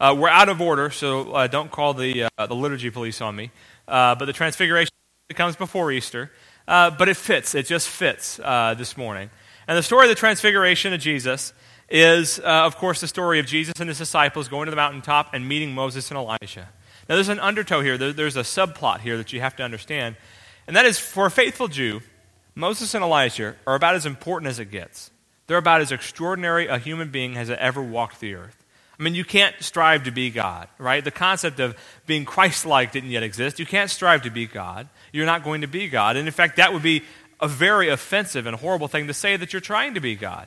Uh, 0.00 0.14
we're 0.16 0.28
out 0.28 0.48
of 0.48 0.62
order, 0.62 0.90
so 0.90 1.32
uh, 1.32 1.46
don't 1.46 1.70
call 1.70 1.92
the, 1.92 2.28
uh, 2.38 2.46
the 2.46 2.54
liturgy 2.54 2.88
police 2.88 3.20
on 3.20 3.36
me. 3.36 3.50
Uh, 3.86 4.14
but 4.14 4.26
the 4.26 4.32
Transfiguration 4.32 4.92
comes 5.34 5.56
before 5.56 5.90
Easter. 5.90 6.30
Uh, 6.66 6.90
but 6.90 7.08
it 7.08 7.16
fits. 7.16 7.54
It 7.54 7.66
just 7.66 7.88
fits 7.88 8.40
uh, 8.42 8.74
this 8.74 8.96
morning. 8.96 9.30
And 9.66 9.76
the 9.76 9.82
story 9.82 10.06
of 10.06 10.08
the 10.08 10.14
Transfiguration 10.14 10.92
of 10.92 11.00
Jesus 11.00 11.52
is, 11.88 12.38
of 12.38 12.76
course, 12.76 13.00
the 13.00 13.08
story 13.08 13.38
of 13.38 13.46
Jesus 13.46 13.74
and 13.78 13.88
his 13.88 13.98
disciples 13.98 14.48
going 14.48 14.66
to 14.66 14.70
the 14.70 14.76
mountaintop 14.76 15.34
and 15.34 15.46
meeting 15.46 15.74
Moses 15.74 16.10
and 16.10 16.18
Elijah. 16.18 16.68
Now, 17.08 17.16
there's 17.16 17.28
an 17.28 17.40
undertow 17.40 17.80
here. 17.80 17.98
There, 17.98 18.12
there's 18.12 18.36
a 18.36 18.42
subplot 18.42 19.00
here 19.00 19.16
that 19.16 19.32
you 19.32 19.40
have 19.40 19.56
to 19.56 19.62
understand. 19.62 20.16
And 20.66 20.76
that 20.76 20.86
is, 20.86 20.98
for 20.98 21.26
a 21.26 21.30
faithful 21.30 21.68
Jew, 21.68 22.00
Moses 22.54 22.94
and 22.94 23.02
Elijah 23.02 23.56
are 23.66 23.74
about 23.74 23.94
as 23.94 24.06
important 24.06 24.48
as 24.48 24.58
it 24.58 24.70
gets. 24.70 25.10
They're 25.46 25.58
about 25.58 25.80
as 25.80 25.92
extraordinary 25.92 26.68
a 26.68 26.78
human 26.78 27.10
being 27.10 27.34
has 27.34 27.50
ever 27.50 27.82
walked 27.82 28.20
the 28.20 28.34
earth. 28.34 28.61
I 29.02 29.04
mean, 29.04 29.16
you 29.16 29.24
can't 29.24 29.60
strive 29.60 30.04
to 30.04 30.12
be 30.12 30.30
God, 30.30 30.68
right? 30.78 31.02
The 31.02 31.10
concept 31.10 31.58
of 31.58 31.76
being 32.06 32.24
Christ 32.24 32.64
like 32.64 32.92
didn't 32.92 33.10
yet 33.10 33.24
exist. 33.24 33.58
You 33.58 33.66
can't 33.66 33.90
strive 33.90 34.22
to 34.22 34.30
be 34.30 34.46
God. 34.46 34.88
You're 35.12 35.26
not 35.26 35.42
going 35.42 35.62
to 35.62 35.66
be 35.66 35.88
God. 35.88 36.14
And 36.14 36.28
in 36.28 36.32
fact, 36.32 36.54
that 36.58 36.72
would 36.72 36.84
be 36.84 37.02
a 37.40 37.48
very 37.48 37.88
offensive 37.88 38.46
and 38.46 38.54
horrible 38.54 38.86
thing 38.86 39.08
to 39.08 39.12
say 39.12 39.36
that 39.36 39.52
you're 39.52 39.58
trying 39.58 39.94
to 39.94 40.00
be 40.00 40.14
God. 40.14 40.46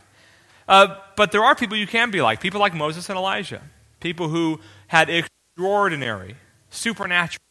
Uh, 0.70 0.96
but 1.18 1.34
there 1.34 1.44
are 1.44 1.54
people 1.54 1.76
you 1.76 1.86
can 1.86 2.12
be 2.12 2.22
like, 2.22 2.40
people 2.40 2.62
like 2.62 2.74
Moses 2.74 3.10
and 3.10 3.18
Elijah, 3.18 3.62
people 4.00 4.30
who 4.30 4.62
had 4.88 5.10
extraordinary, 5.10 6.38
supernatural, 6.70 7.44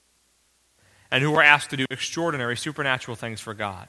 and 1.10 1.22
who 1.22 1.32
were 1.32 1.42
asked 1.42 1.68
to 1.68 1.76
do 1.76 1.84
extraordinary, 1.90 2.56
supernatural 2.56 3.14
things 3.14 3.42
for 3.42 3.52
God. 3.52 3.88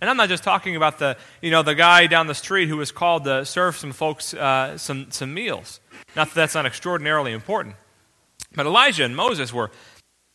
And 0.00 0.08
I'm 0.08 0.16
not 0.16 0.28
just 0.28 0.42
talking 0.42 0.76
about 0.76 0.98
the, 0.98 1.16
you 1.42 1.50
know, 1.50 1.62
the 1.62 1.74
guy 1.74 2.06
down 2.06 2.26
the 2.26 2.34
street 2.34 2.68
who 2.68 2.76
was 2.76 2.90
called 2.90 3.24
to 3.24 3.44
serve 3.44 3.76
some 3.76 3.92
folks 3.92 4.32
uh, 4.32 4.78
some, 4.78 5.10
some 5.10 5.34
meals. 5.34 5.80
Not 6.16 6.28
that 6.28 6.34
that's 6.34 6.54
not 6.54 6.66
extraordinarily 6.66 7.32
important. 7.32 7.76
But 8.54 8.66
Elijah 8.66 9.04
and 9.04 9.14
Moses 9.14 9.52
were, 9.52 9.70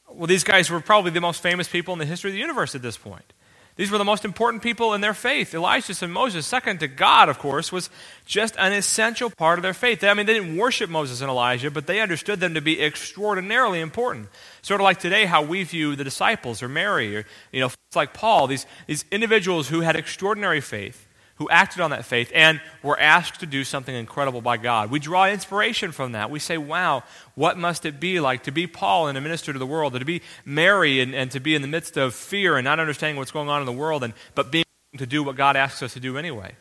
well, 0.09 0.27
these 0.27 0.43
guys 0.43 0.69
were 0.69 0.79
probably 0.79 1.11
the 1.11 1.21
most 1.21 1.41
famous 1.41 1.67
people 1.67 1.93
in 1.93 1.99
the 1.99 2.05
history 2.05 2.29
of 2.29 2.33
the 2.33 2.39
universe 2.39 2.75
at 2.75 2.81
this 2.81 2.97
point. 2.97 3.33
These 3.77 3.91
were 3.91 3.97
the 3.97 4.05
most 4.05 4.23
important 4.23 4.63
people 4.63 4.93
in 4.93 5.01
their 5.01 5.13
faith. 5.13 5.53
Elijah 5.53 5.93
and 6.01 6.13
Moses, 6.13 6.47
second 6.47 6.79
to 6.79 6.87
God, 6.87 7.27
of 7.27 7.39
course, 7.39 7.73
was 7.73 7.89
just 8.25 8.55
an 8.57 8.71
essential 8.71 9.29
part 9.29 9.59
of 9.59 9.63
their 9.63 9.73
faith. 9.73 10.01
I 10.03 10.13
mean, 10.13 10.25
they 10.25 10.33
didn't 10.33 10.55
worship 10.55 10.89
Moses 10.89 11.19
and 11.19 11.29
Elijah, 11.29 11.69
but 11.69 11.85
they 11.85 11.99
understood 11.99 12.39
them 12.39 12.53
to 12.53 12.61
be 12.61 12.81
extraordinarily 12.81 13.81
important. 13.81 14.29
Sort 14.61 14.79
of 14.79 14.85
like 14.85 14.99
today, 14.99 15.25
how 15.25 15.41
we 15.41 15.63
view 15.63 15.97
the 15.97 16.05
disciples 16.05 16.63
or 16.63 16.69
Mary 16.69 17.17
or, 17.17 17.25
you 17.51 17.59
know, 17.59 17.69
like 17.93 18.13
Paul, 18.13 18.47
these, 18.47 18.65
these 18.87 19.03
individuals 19.11 19.67
who 19.67 19.81
had 19.81 19.97
extraordinary 19.97 20.61
faith 20.61 21.04
who 21.35 21.49
acted 21.49 21.81
on 21.81 21.91
that 21.91 22.05
faith 22.05 22.31
and 22.33 22.61
were 22.81 22.97
asked 22.99 23.41
to 23.41 23.45
do 23.45 23.63
something 23.63 23.93
incredible 23.93 24.41
by 24.41 24.57
God. 24.57 24.89
We 24.89 24.99
draw 24.99 25.27
inspiration 25.27 25.91
from 25.91 26.13
that. 26.13 26.31
We 26.31 26.39
say, 26.39 26.57
wow, 26.57 27.03
what 27.35 27.57
must 27.57 27.85
it 27.85 27.99
be 27.99 28.19
like 28.19 28.43
to 28.43 28.51
be 28.51 28.67
Paul 28.67 29.07
and 29.07 29.17
a 29.17 29.21
minister 29.21 29.51
to 29.51 29.59
the 29.59 29.65
world, 29.65 29.93
to 29.93 30.05
be 30.05 30.21
Mary 30.45 31.01
and, 31.01 31.13
and 31.13 31.29
to 31.31 31.41
be 31.41 31.53
in 31.53 31.61
the 31.61 31.67
midst 31.67 31.97
of 31.97 32.15
fear 32.15 32.55
and 32.55 32.63
not 32.63 32.79
understanding 32.79 33.17
what's 33.17 33.31
going 33.31 33.49
on 33.49 33.61
in 33.61 33.65
the 33.65 33.73
world, 33.73 34.03
and, 34.03 34.13
but 34.33 34.51
being 34.51 34.65
to 34.97 35.05
do 35.05 35.23
what 35.23 35.35
God 35.35 35.57
asks 35.57 35.83
us 35.83 35.93
to 35.93 35.99
do 35.99 36.17
anyway? 36.17 36.55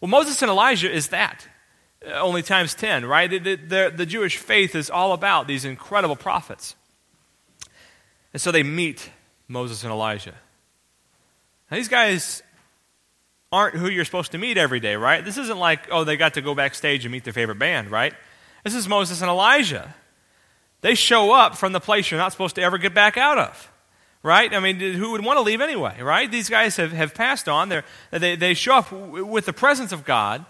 Well, 0.00 0.08
Moses 0.08 0.40
and 0.40 0.50
Elijah 0.50 0.90
is 0.90 1.08
that. 1.08 1.46
Uh, 2.06 2.12
only 2.12 2.42
times 2.42 2.74
10, 2.74 3.04
right? 3.04 3.28
The, 3.28 3.56
the, 3.56 3.92
the 3.94 4.06
Jewish 4.06 4.36
faith 4.36 4.74
is 4.74 4.88
all 4.88 5.12
about 5.12 5.46
these 5.46 5.64
incredible 5.64 6.16
prophets. 6.16 6.76
And 8.32 8.40
so 8.40 8.52
they 8.52 8.62
meet 8.62 9.10
Moses 9.48 9.82
and 9.82 9.92
Elijah. 9.92 10.34
Now, 11.70 11.76
these 11.76 11.88
guys 11.88 12.42
aren't 13.50 13.76
who 13.76 13.88
you're 13.88 14.04
supposed 14.04 14.32
to 14.32 14.38
meet 14.38 14.58
every 14.58 14.80
day, 14.80 14.96
right? 14.96 15.24
This 15.24 15.38
isn't 15.38 15.58
like, 15.58 15.88
oh, 15.90 16.04
they 16.04 16.16
got 16.16 16.34
to 16.34 16.42
go 16.42 16.54
backstage 16.54 17.04
and 17.04 17.12
meet 17.12 17.24
their 17.24 17.32
favorite 17.32 17.58
band, 17.58 17.90
right? 17.90 18.14
This 18.64 18.74
is 18.74 18.88
Moses 18.88 19.22
and 19.22 19.30
Elijah. 19.30 19.94
They 20.80 20.94
show 20.94 21.32
up 21.32 21.56
from 21.56 21.72
the 21.72 21.80
place 21.80 22.10
you're 22.10 22.20
not 22.20 22.32
supposed 22.32 22.54
to 22.56 22.62
ever 22.62 22.78
get 22.78 22.94
back 22.94 23.16
out 23.16 23.38
of, 23.38 23.72
right? 24.22 24.52
I 24.52 24.60
mean, 24.60 24.78
who 24.78 25.12
would 25.12 25.24
want 25.24 25.38
to 25.38 25.42
leave 25.42 25.60
anyway, 25.60 26.00
right? 26.00 26.30
These 26.30 26.48
guys 26.48 26.76
have, 26.76 26.92
have 26.92 27.14
passed 27.14 27.48
on. 27.48 27.68
They're, 27.68 27.84
they, 28.10 28.36
they 28.36 28.54
show 28.54 28.76
up 28.76 28.92
with 28.92 29.46
the 29.46 29.52
presence 29.52 29.92
of 29.92 30.04
God. 30.04 30.44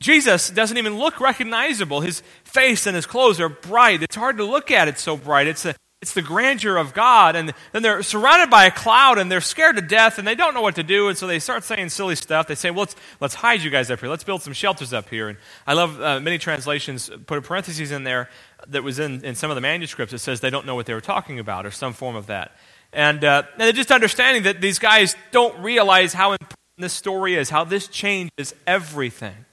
Jesus 0.00 0.50
doesn't 0.50 0.78
even 0.78 0.98
look 0.98 1.20
recognizable. 1.20 2.00
His 2.00 2.22
face 2.44 2.86
and 2.86 2.96
his 2.96 3.06
clothes 3.06 3.38
are 3.40 3.48
bright. 3.48 4.02
It's 4.02 4.16
hard 4.16 4.38
to 4.38 4.44
look 4.44 4.70
at, 4.70 4.88
it's 4.88 5.02
so 5.02 5.16
bright. 5.16 5.46
It's 5.46 5.64
a, 5.64 5.76
it's 6.02 6.12
the 6.14 6.20
grandeur 6.20 6.76
of 6.76 6.92
God. 6.92 7.36
And 7.36 7.54
then 7.70 7.82
they're 7.82 8.02
surrounded 8.02 8.50
by 8.50 8.66
a 8.66 8.72
cloud 8.72 9.18
and 9.18 9.30
they're 9.30 9.40
scared 9.40 9.76
to 9.76 9.82
death 9.82 10.18
and 10.18 10.26
they 10.26 10.34
don't 10.34 10.52
know 10.52 10.60
what 10.60 10.74
to 10.74 10.82
do. 10.82 11.08
And 11.08 11.16
so 11.16 11.28
they 11.28 11.38
start 11.38 11.62
saying 11.62 11.90
silly 11.90 12.16
stuff. 12.16 12.48
They 12.48 12.56
say, 12.56 12.70
well, 12.70 12.80
let's, 12.80 12.96
let's 13.20 13.34
hide 13.36 13.62
you 13.62 13.70
guys 13.70 13.88
up 13.88 14.00
here. 14.00 14.08
Let's 14.08 14.24
build 14.24 14.42
some 14.42 14.52
shelters 14.52 14.92
up 14.92 15.08
here. 15.08 15.28
And 15.28 15.38
I 15.64 15.74
love 15.74 16.00
uh, 16.02 16.18
many 16.18 16.38
translations 16.38 17.08
put 17.26 17.38
a 17.38 17.42
parenthesis 17.42 17.92
in 17.92 18.02
there 18.02 18.28
that 18.66 18.82
was 18.82 18.98
in, 18.98 19.24
in 19.24 19.36
some 19.36 19.50
of 19.50 19.54
the 19.54 19.60
manuscripts 19.60 20.12
It 20.12 20.18
says 20.18 20.40
they 20.40 20.50
don't 20.50 20.66
know 20.66 20.74
what 20.74 20.86
they 20.86 20.94
were 20.94 21.00
talking 21.00 21.38
about 21.38 21.64
or 21.64 21.70
some 21.70 21.92
form 21.92 22.16
of 22.16 22.26
that. 22.26 22.56
And, 22.92 23.24
uh, 23.24 23.44
and 23.58 23.74
just 23.76 23.92
understanding 23.92 24.42
that 24.42 24.60
these 24.60 24.80
guys 24.80 25.14
don't 25.30 25.56
realize 25.62 26.12
how 26.12 26.32
important 26.32 26.58
this 26.78 26.92
story 26.92 27.36
is, 27.36 27.48
how 27.48 27.62
this 27.62 27.86
changes 27.86 28.54
everything. 28.66 29.46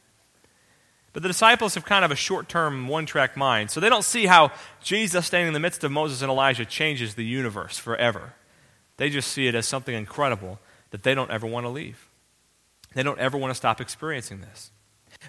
But 1.14 1.24
the 1.24 1.30
disciples 1.30 1.76
have 1.76 1.86
kind 1.86 2.06
of 2.06 2.12
a 2.12 2.16
short 2.16 2.48
term, 2.48 2.88
one 2.88 3.06
track 3.06 3.36
mind. 3.36 3.72
So 3.72 3.80
they 3.80 3.90
don't 3.90 4.06
see 4.06 4.28
how 4.28 4.52
Jesus 4.84 5.26
standing 5.26 5.48
in 5.48 5.54
the 5.54 5.60
midst 5.60 5.84
of 5.84 5.92
Moses 5.92 6.22
and 6.22 6.30
Elijah 6.30 6.66
changes 6.66 7.16
the 7.16 7.26
universe 7.26 7.78
forever. 7.78 8.34
They 8.98 9.10
just 9.10 9.32
see 9.32 9.48
it 9.48 9.56
as 9.56 9.66
something 9.66 9.96
incredible 9.96 10.60
that 10.92 11.04
they 11.04 11.16
don't 11.16 11.32
ever 11.32 11.48
want 11.48 11.66
to 11.66 11.70
leave. 11.70 12.10
They 12.94 13.04
don't 13.04 13.20
ever 13.20 13.38
want 13.38 13.52
to 13.52 13.56
stop 13.56 13.82
experiencing 13.82 14.42
this. 14.42 14.72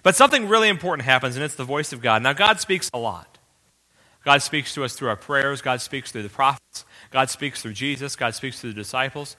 But 0.03 0.17
something 0.17 0.49
really 0.49 0.69
important 0.69 1.07
happens, 1.07 1.37
and 1.37 1.45
it's 1.45 1.55
the 1.55 1.65
voice 1.65 1.93
of 1.93 2.01
God. 2.01 2.23
Now, 2.23 2.33
God 2.33 2.61
speaks 2.61 2.91
a 2.93 2.99
lot. 2.99 3.39
God 4.25 4.43
speaks 4.43 4.75
to 4.75 4.85
us 4.85 4.95
through 4.95 5.09
our 5.09 5.17
prayers, 5.17 5.63
God 5.63 5.81
speaks 5.81 6.13
through 6.13 6.25
the 6.25 6.29
prophets, 6.29 6.85
God 7.11 7.31
speaks 7.31 7.63
through 7.63 7.73
Jesus, 7.73 8.17
God 8.17 8.35
speaks 8.35 8.61
through 8.61 8.71
the 8.71 8.81
disciples. 8.81 9.37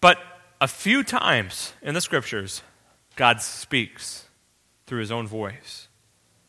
But 0.00 0.18
a 0.60 0.66
few 0.66 1.04
times 1.04 1.72
in 1.80 1.94
the 1.94 2.00
scriptures, 2.00 2.62
God 3.16 3.40
speaks 3.40 4.26
through 4.86 5.00
his 5.00 5.10
own 5.10 5.26
voice, 5.26 5.88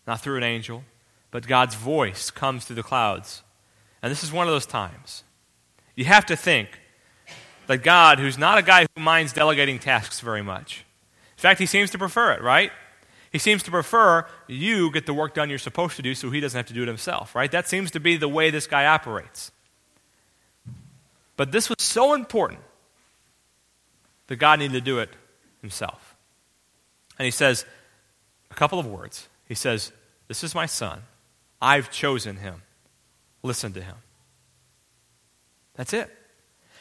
not 0.05 0.21
through 0.21 0.37
an 0.37 0.43
angel, 0.43 0.83
but 1.31 1.47
God's 1.47 1.75
voice 1.75 2.31
comes 2.31 2.65
through 2.65 2.75
the 2.75 2.83
clouds. 2.83 3.43
And 4.01 4.11
this 4.11 4.23
is 4.23 4.31
one 4.31 4.47
of 4.47 4.53
those 4.53 4.65
times. 4.65 5.23
You 5.95 6.05
have 6.05 6.25
to 6.27 6.35
think 6.35 6.79
that 7.67 7.79
God, 7.79 8.19
who's 8.19 8.37
not 8.37 8.57
a 8.57 8.61
guy 8.61 8.85
who 8.95 9.01
minds 9.01 9.33
delegating 9.33 9.79
tasks 9.79 10.19
very 10.19 10.41
much, 10.41 10.85
in 11.37 11.41
fact, 11.41 11.59
he 11.59 11.65
seems 11.65 11.89
to 11.91 11.97
prefer 11.97 12.31
it, 12.33 12.41
right? 12.41 12.71
He 13.31 13.39
seems 13.39 13.63
to 13.63 13.71
prefer 13.71 14.25
you 14.47 14.91
get 14.91 15.05
the 15.05 15.13
work 15.13 15.33
done 15.33 15.49
you're 15.49 15.59
supposed 15.59 15.97
to 15.97 16.01
do 16.01 16.15
so 16.15 16.29
he 16.29 16.39
doesn't 16.39 16.57
have 16.57 16.67
to 16.67 16.73
do 16.73 16.83
it 16.83 16.87
himself, 16.87 17.35
right? 17.35 17.51
That 17.51 17.67
seems 17.67 17.91
to 17.91 17.99
be 17.99 18.15
the 18.15 18.29
way 18.29 18.49
this 18.49 18.67
guy 18.67 18.85
operates. 18.85 19.51
But 21.35 21.51
this 21.51 21.67
was 21.67 21.81
so 21.81 22.13
important 22.13 22.61
that 24.27 24.37
God 24.37 24.59
needed 24.59 24.73
to 24.73 24.81
do 24.81 24.99
it 24.99 25.09
himself. 25.61 26.15
And 27.19 27.25
he 27.25 27.31
says, 27.31 27.65
a 28.55 28.57
couple 28.57 28.79
of 28.79 28.87
words. 28.87 29.27
He 29.47 29.55
says, 29.55 29.91
This 30.27 30.43
is 30.43 30.55
my 30.55 30.65
son. 30.65 31.01
I've 31.61 31.91
chosen 31.91 32.37
him. 32.37 32.61
Listen 33.43 33.73
to 33.73 33.81
him. 33.81 33.95
That's 35.75 35.93
it. 35.93 36.09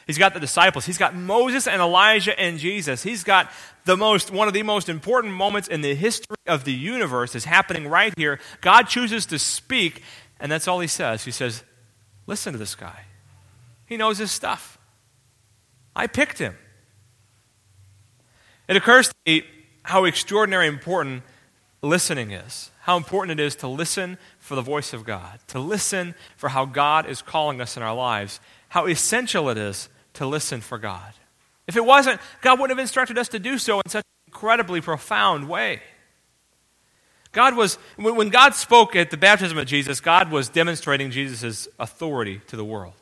He's 0.07 0.17
got 0.17 0.33
the 0.33 0.39
disciples. 0.39 0.85
He's 0.85 0.99
got 0.99 1.15
Moses 1.15 1.67
and 1.67 1.81
Elijah 1.81 2.39
and 2.39 2.59
Jesus. 2.59 3.01
He's 3.01 3.23
got 3.23 3.51
the 3.85 3.97
most, 3.97 4.31
one 4.31 4.47
of 4.47 4.53
the 4.53 4.61
most 4.63 4.87
important 4.87 5.33
moments 5.33 5.67
in 5.67 5.81
the 5.81 5.95
history 5.95 6.37
of 6.45 6.63
the 6.63 6.73
universe 6.73 7.35
is 7.35 7.45
happening 7.45 7.87
right 7.87 8.13
here. 8.15 8.39
God 8.61 8.83
chooses 8.83 9.25
to 9.27 9.39
speak, 9.39 10.03
and 10.39 10.51
that's 10.51 10.67
all 10.67 10.79
he 10.79 10.87
says. 10.87 11.25
He 11.25 11.31
says, 11.31 11.63
Listen 12.27 12.53
to 12.53 12.59
this 12.59 12.75
guy. 12.75 13.01
He 13.85 13.97
knows 13.97 14.17
his 14.17 14.31
stuff. 14.31 14.77
I 15.95 16.07
picked 16.07 16.39
him. 16.39 16.55
It 18.67 18.77
occurs 18.77 19.09
to 19.09 19.15
me 19.25 19.43
how 19.83 20.05
extraordinary 20.05 20.67
important 20.67 21.23
listening 21.85 22.31
is, 22.31 22.71
how 22.81 22.97
important 22.97 23.39
it 23.39 23.43
is 23.43 23.55
to 23.57 23.67
listen 23.67 24.17
for 24.39 24.55
the 24.55 24.61
voice 24.61 24.93
of 24.93 25.05
God, 25.05 25.39
to 25.47 25.59
listen 25.59 26.15
for 26.35 26.49
how 26.49 26.65
God 26.65 27.07
is 27.07 27.21
calling 27.21 27.61
us 27.61 27.77
in 27.77 27.83
our 27.83 27.95
lives, 27.95 28.39
how 28.69 28.87
essential 28.87 29.49
it 29.49 29.57
is 29.57 29.89
to 30.13 30.25
listen 30.25 30.61
for 30.61 30.77
God. 30.77 31.13
If 31.67 31.75
it 31.75 31.85
wasn't, 31.85 32.21
God 32.41 32.59
wouldn't 32.59 32.77
have 32.77 32.83
instructed 32.83 33.17
us 33.17 33.29
to 33.29 33.39
do 33.39 33.57
so 33.57 33.77
in 33.77 33.89
such 33.89 34.03
an 34.03 34.27
incredibly 34.27 34.81
profound 34.81 35.49
way. 35.49 35.81
God 37.31 37.55
was, 37.55 37.75
when 37.97 38.29
God 38.29 38.55
spoke 38.55 38.95
at 38.95 39.11
the 39.11 39.17
baptism 39.17 39.57
of 39.57 39.65
Jesus, 39.65 39.99
God 39.99 40.31
was 40.31 40.47
demonstrating 40.47 41.11
Jesus' 41.11 41.67
authority 41.79 42.41
to 42.47 42.55
the 42.55 42.63
world. 42.63 42.93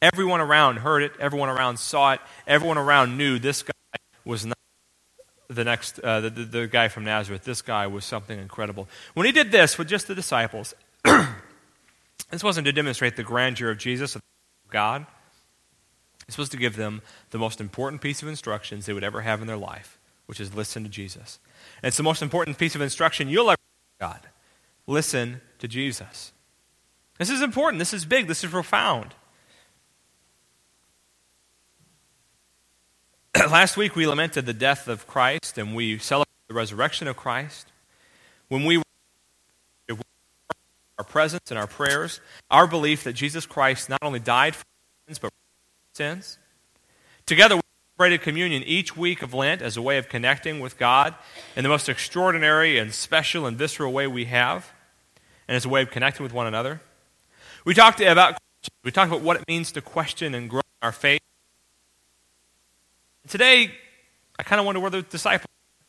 Everyone 0.00 0.40
around 0.40 0.76
heard 0.76 1.02
it, 1.02 1.12
everyone 1.18 1.48
around 1.48 1.78
saw 1.78 2.12
it, 2.12 2.20
everyone 2.46 2.78
around 2.78 3.18
knew 3.18 3.38
this 3.38 3.62
guy 3.62 3.72
was 4.24 4.46
not 4.46 4.57
the 5.48 5.64
next, 5.64 5.98
uh, 6.00 6.20
the, 6.20 6.30
the, 6.30 6.44
the 6.44 6.66
guy 6.66 6.88
from 6.88 7.04
Nazareth, 7.04 7.44
this 7.44 7.62
guy 7.62 7.86
was 7.86 8.04
something 8.04 8.38
incredible. 8.38 8.88
When 9.14 9.26
he 9.26 9.32
did 9.32 9.50
this 9.50 9.78
with 9.78 9.88
just 9.88 10.06
the 10.06 10.14
disciples, 10.14 10.74
this 11.04 12.44
wasn't 12.44 12.66
to 12.66 12.72
demonstrate 12.72 13.16
the 13.16 13.22
grandeur 13.22 13.70
of 13.70 13.78
Jesus, 13.78 14.14
of 14.14 14.22
God. 14.70 15.06
It's 16.28 16.36
was 16.36 16.50
to 16.50 16.58
give 16.58 16.76
them 16.76 17.00
the 17.30 17.38
most 17.38 17.60
important 17.60 18.02
piece 18.02 18.22
of 18.22 18.28
instructions 18.28 18.84
they 18.84 18.92
would 18.92 19.02
ever 19.02 19.22
have 19.22 19.40
in 19.40 19.46
their 19.46 19.56
life, 19.56 19.98
which 20.26 20.40
is 20.40 20.54
listen 20.54 20.82
to 20.82 20.90
Jesus. 20.90 21.38
And 21.82 21.88
it's 21.88 21.96
the 21.96 22.02
most 22.02 22.20
important 22.20 22.58
piece 22.58 22.74
of 22.74 22.82
instruction 22.82 23.30
you'll 23.30 23.50
ever 23.50 23.58
God. 23.98 24.20
listen 24.86 25.40
to 25.58 25.66
Jesus. 25.66 26.32
This 27.18 27.30
is 27.30 27.40
important. 27.40 27.78
This 27.78 27.94
is 27.94 28.04
big. 28.04 28.26
This 28.26 28.44
is 28.44 28.50
profound. 28.50 29.14
Last 33.50 33.76
week 33.76 33.94
we 33.94 34.04
lamented 34.04 34.46
the 34.46 34.52
death 34.52 34.88
of 34.88 35.06
Christ 35.06 35.58
and 35.58 35.72
we 35.72 35.98
celebrated 35.98 36.48
the 36.48 36.54
resurrection 36.54 37.06
of 37.06 37.16
Christ. 37.16 37.68
When 38.48 38.64
we 38.64 38.78
were 38.78 38.84
our 40.98 41.04
presence 41.04 41.50
and 41.50 41.58
our 41.58 41.68
prayers, 41.68 42.20
our 42.50 42.66
belief 42.66 43.04
that 43.04 43.12
Jesus 43.12 43.46
Christ 43.46 43.88
not 43.88 44.00
only 44.02 44.18
died 44.18 44.56
for 44.56 44.64
sins, 45.06 45.20
but 45.20 45.28
for 45.28 45.96
sins. 45.96 46.38
Together, 47.26 47.54
we 47.54 47.62
celebrated 47.96 48.22
communion 48.22 48.64
each 48.64 48.96
week 48.96 49.22
of 49.22 49.32
Lent 49.32 49.62
as 49.62 49.76
a 49.76 49.82
way 49.82 49.98
of 49.98 50.08
connecting 50.08 50.58
with 50.58 50.76
God 50.76 51.14
in 51.54 51.62
the 51.62 51.68
most 51.68 51.88
extraordinary 51.88 52.76
and 52.76 52.92
special 52.92 53.46
and 53.46 53.56
visceral 53.56 53.92
way 53.92 54.08
we 54.08 54.24
have, 54.24 54.72
and 55.46 55.54
as 55.56 55.64
a 55.64 55.68
way 55.68 55.82
of 55.82 55.90
connecting 55.90 56.24
with 56.24 56.32
one 56.32 56.48
another. 56.48 56.80
We 57.64 57.74
talked 57.74 58.00
about 58.00 58.38
we 58.82 58.90
talked 58.90 59.12
about 59.12 59.22
what 59.22 59.36
it 59.36 59.44
means 59.46 59.70
to 59.72 59.80
question 59.80 60.34
and 60.34 60.50
grow 60.50 60.62
our 60.82 60.92
faith. 60.92 61.20
Today, 63.28 63.70
I 64.38 64.42
kind 64.42 64.58
of 64.58 64.64
wonder 64.64 64.80
where 64.80 64.90
the 64.90 65.02
disciples. 65.02 65.48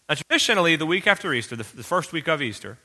Now, 0.10 0.15
traditionally, 0.15 0.75
the 0.75 0.86
week 0.86 1.08
after 1.08 1.34
Easter, 1.34 1.55
the, 1.55 1.63
the 1.63 1.84
first 1.84 2.12
week 2.12 2.27
of 2.27 2.41
Easter, 2.41 2.77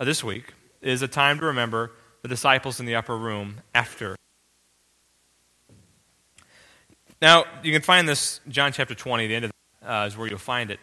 uh, 0.00 0.04
this 0.06 0.24
week, 0.24 0.54
is 0.80 1.02
a 1.02 1.08
time 1.08 1.38
to 1.40 1.44
remember 1.44 1.92
the 2.22 2.28
disciples 2.28 2.80
in 2.80 2.86
the 2.86 2.94
upper 2.94 3.18
room 3.18 3.60
after. 3.74 4.16
Now, 7.20 7.44
you 7.62 7.70
can 7.70 7.82
find 7.82 8.08
this, 8.08 8.40
John 8.48 8.72
chapter 8.72 8.94
20, 8.94 9.26
the 9.26 9.34
end 9.34 9.44
of 9.44 9.50
uh, 9.86 10.06
is 10.06 10.16
where 10.16 10.26
you'll 10.26 10.38
find 10.38 10.70
it. 10.70 10.80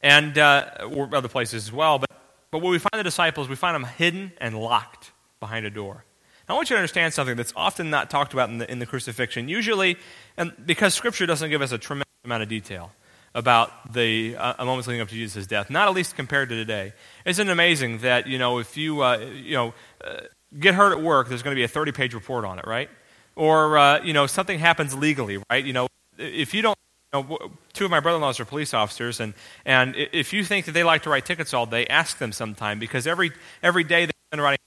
And 0.00 0.38
uh, 0.38 0.88
other 1.12 1.28
places 1.28 1.66
as 1.66 1.72
well. 1.72 1.98
But, 1.98 2.10
but 2.52 2.62
when 2.62 2.70
we 2.70 2.78
find 2.78 3.00
the 3.00 3.02
disciples, 3.02 3.48
we 3.48 3.56
find 3.56 3.74
them 3.74 3.84
hidden 3.84 4.32
and 4.38 4.56
locked 4.56 5.10
behind 5.40 5.66
a 5.66 5.70
door. 5.70 6.04
Now, 6.48 6.54
I 6.54 6.56
want 6.56 6.70
you 6.70 6.76
to 6.76 6.80
understand 6.80 7.14
something 7.14 7.36
that's 7.36 7.52
often 7.56 7.88
not 7.88 8.10
talked 8.10 8.34
about 8.34 8.50
in 8.50 8.58
the, 8.58 8.70
in 8.70 8.78
the 8.78 8.86
crucifixion. 8.86 9.48
Usually, 9.48 9.96
and 10.36 10.52
because 10.66 10.94
Scripture 10.94 11.26
doesn't 11.26 11.48
give 11.50 11.62
us 11.62 11.72
a 11.72 11.78
tremendous 11.78 12.04
amount 12.24 12.42
of 12.42 12.48
detail 12.48 12.92
about 13.34 13.92
the 13.92 14.36
uh, 14.36 14.64
moments 14.64 14.86
leading 14.86 15.00
up 15.00 15.08
to 15.08 15.14
Jesus' 15.14 15.46
death, 15.46 15.68
not 15.68 15.88
at 15.88 15.94
least 15.94 16.16
compared 16.16 16.48
to 16.50 16.54
today. 16.54 16.92
Isn't 17.24 17.48
it 17.48 17.50
amazing 17.50 17.98
that, 17.98 18.26
you 18.26 18.38
know, 18.38 18.58
if 18.58 18.76
you, 18.76 19.02
uh, 19.02 19.18
you 19.18 19.54
know, 19.54 19.74
uh, 20.04 20.20
get 20.58 20.74
hurt 20.74 20.92
at 20.92 21.02
work, 21.02 21.28
there's 21.28 21.42
going 21.42 21.54
to 21.54 21.58
be 21.58 21.64
a 21.64 21.68
30-page 21.68 22.14
report 22.14 22.44
on 22.44 22.58
it, 22.58 22.66
right? 22.66 22.88
Or, 23.34 23.76
uh, 23.76 24.02
you 24.02 24.12
know, 24.12 24.26
something 24.26 24.58
happens 24.58 24.94
legally, 24.94 25.38
right? 25.50 25.64
You 25.64 25.72
know, 25.72 25.88
if 26.16 26.54
you 26.54 26.62
don't, 26.62 26.78
know, 27.12 27.38
two 27.72 27.84
of 27.84 27.90
my 27.90 28.00
brother-in-laws 28.00 28.38
are 28.38 28.44
police 28.44 28.72
officers, 28.72 29.18
and, 29.18 29.34
and 29.64 29.96
if 29.96 30.32
you 30.32 30.44
think 30.44 30.66
that 30.66 30.72
they 30.72 30.84
like 30.84 31.02
to 31.02 31.10
write 31.10 31.26
tickets 31.26 31.52
all 31.52 31.66
day, 31.66 31.86
ask 31.86 32.18
them 32.18 32.30
sometime, 32.30 32.78
because 32.78 33.06
every, 33.06 33.32
every 33.62 33.82
day 33.82 34.06
they're 34.06 34.42
writing 34.42 34.58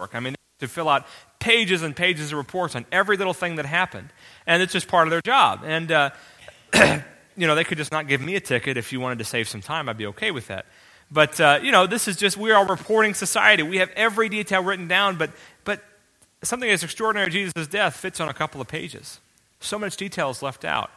paperwork. 0.00 0.14
I 0.14 0.20
mean, 0.20 0.34
to 0.58 0.68
fill 0.68 0.88
out 0.88 1.06
pages 1.38 1.82
and 1.82 1.96
pages 1.96 2.32
of 2.32 2.38
reports 2.38 2.76
on 2.76 2.84
every 2.92 3.16
little 3.16 3.32
thing 3.34 3.56
that 3.56 3.66
happened. 3.66 4.10
And 4.46 4.62
it's 4.62 4.72
just 4.72 4.88
part 4.88 5.06
of 5.06 5.10
their 5.10 5.22
job. 5.22 5.62
And, 5.64 5.90
uh, 5.90 6.10
you 7.36 7.46
know, 7.46 7.54
they 7.54 7.64
could 7.64 7.78
just 7.78 7.92
not 7.92 8.08
give 8.08 8.20
me 8.20 8.36
a 8.36 8.40
ticket 8.40 8.76
if 8.76 8.92
you 8.92 9.00
wanted 9.00 9.18
to 9.18 9.24
save 9.24 9.48
some 9.48 9.62
time. 9.62 9.88
I'd 9.88 9.96
be 9.96 10.06
okay 10.06 10.30
with 10.30 10.48
that. 10.48 10.66
But, 11.10 11.40
uh, 11.40 11.60
you 11.62 11.72
know, 11.72 11.86
this 11.86 12.06
is 12.06 12.16
just, 12.16 12.36
we 12.36 12.52
are 12.52 12.64
a 12.64 12.68
reporting 12.68 13.14
society. 13.14 13.62
We 13.62 13.78
have 13.78 13.90
every 13.96 14.28
detail 14.28 14.62
written 14.62 14.86
down, 14.86 15.16
but, 15.16 15.30
but 15.64 15.82
something 16.42 16.70
as 16.70 16.84
extraordinary 16.84 17.28
as 17.28 17.32
Jesus' 17.32 17.66
death 17.66 17.96
fits 17.96 18.20
on 18.20 18.28
a 18.28 18.34
couple 18.34 18.60
of 18.60 18.68
pages. 18.68 19.18
So 19.60 19.78
much 19.78 19.96
detail 19.96 20.30
is 20.30 20.42
left 20.42 20.64
out. 20.64 20.90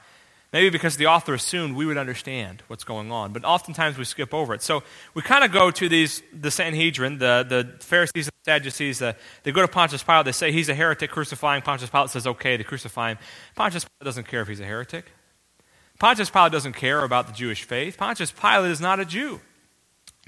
Maybe 0.54 0.70
because 0.70 0.98
the 0.98 1.08
author 1.08 1.34
assumed 1.34 1.76
we 1.76 1.88
would 1.88 1.98
understand 1.98 2.62
what's 2.68 2.84
going 2.84 3.12
on, 3.12 3.34
but 3.34 3.44
oftentimes 3.44 3.98
we 3.98 4.06
skip 4.06 4.36
over 4.36 4.54
it. 4.54 4.62
So 4.62 4.84
we 5.16 5.24
kind 5.24 5.44
of 5.44 5.52
go 5.52 5.72
to 5.72 5.90
these, 5.90 6.22
the 6.32 6.52
Sanhedrin, 6.52 7.18
the, 7.18 7.44
the 7.50 7.84
Pharisees 7.84 8.28
and 8.28 8.34
Sadducees. 8.46 9.02
Uh, 9.02 9.14
they 9.42 9.52
go 9.52 9.64
to 9.64 9.68
Pontius 9.68 10.04
Pilate. 10.04 10.26
They 10.26 10.32
say 10.32 10.52
he's 10.52 10.70
a 10.70 10.76
heretic, 10.76 11.10
crucifying. 11.10 11.64
Pontius 11.64 11.90
Pilate 11.90 12.12
says, 12.12 12.28
okay, 12.28 12.56
to 12.56 12.64
crucify 12.64 13.12
him. 13.14 13.18
Pontius 13.56 13.84
Pilate 13.84 14.06
doesn't 14.06 14.28
care 14.28 14.42
if 14.42 14.48
he's 14.48 14.60
a 14.60 14.66
heretic. 14.66 15.06
Pontius 15.98 16.30
Pilate 16.30 16.52
doesn't 16.52 16.74
care 16.74 17.04
about 17.04 17.26
the 17.26 17.34
Jewish 17.34 17.64
faith. 17.64 17.98
Pontius 17.98 18.32
Pilate 18.32 18.70
is 18.70 18.80
not 18.80 19.00
a 19.00 19.06
Jew. 19.06 19.42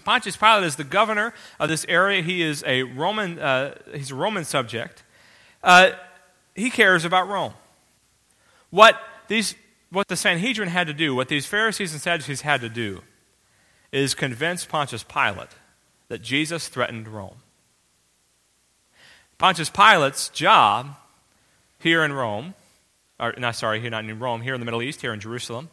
Pontius 0.05 0.37
Pilate 0.37 0.63
is 0.63 0.75
the 0.75 0.83
governor 0.83 1.35
of 1.59 1.69
this 1.69 1.85
area. 1.87 2.23
He 2.23 2.41
is 2.41 2.63
a 2.65 2.81
Roman, 2.81 3.37
uh, 3.37 3.75
he's 3.93 4.09
a 4.09 4.15
Roman 4.15 4.43
subject. 4.43 5.03
Uh, 5.63 5.91
he 6.55 6.71
cares 6.71 7.05
about 7.05 7.27
Rome. 7.27 7.53
What, 8.71 8.99
these, 9.27 9.53
what 9.95 10.07
the 10.07 10.15
Sanhedrin 10.15 10.69
had 10.69 10.87
to 10.87 10.93
do, 10.93 11.15
what 11.15 11.29
these 11.29 11.45
Pharisees 11.45 11.93
and 11.93 12.01
Sadducees 12.01 12.41
had 12.41 12.61
to 12.61 12.69
do, 12.69 13.01
is 13.91 14.13
convince 14.13 14.65
Pontius 14.65 15.03
Pilate 15.03 15.49
that 16.09 16.21
Jesus 16.21 16.67
threatened 16.67 17.07
Rome. 17.07 17.37
Pontius 19.37 19.69
Pilate's 19.69 20.29
job 20.29 20.95
here 21.79 22.03
in 22.03 22.13
Rome 22.13 22.53
or 23.19 23.33
not 23.37 23.55
sorry, 23.55 23.79
here 23.79 23.89
not 23.89 24.03
in 24.05 24.19
Rome, 24.19 24.41
here 24.41 24.53
in 24.53 24.59
the 24.59 24.65
Middle 24.65 24.81
East, 24.81 25.01
here 25.01 25.13
in 25.13 25.19
Jerusalem, 25.19 25.69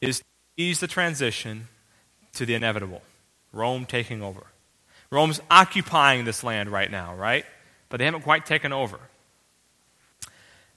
is 0.00 0.18
to 0.18 0.24
ease 0.56 0.80
the 0.80 0.86
transition 0.86 1.68
to 2.34 2.46
the 2.46 2.54
inevitable. 2.54 3.02
Rome 3.52 3.84
taking 3.84 4.22
over. 4.22 4.46
Rome's 5.10 5.40
occupying 5.50 6.24
this 6.24 6.42
land 6.42 6.70
right 6.70 6.90
now, 6.90 7.14
right? 7.14 7.44
But 7.90 7.98
they 7.98 8.06
haven't 8.06 8.22
quite 8.22 8.46
taken 8.46 8.72
over. 8.72 8.98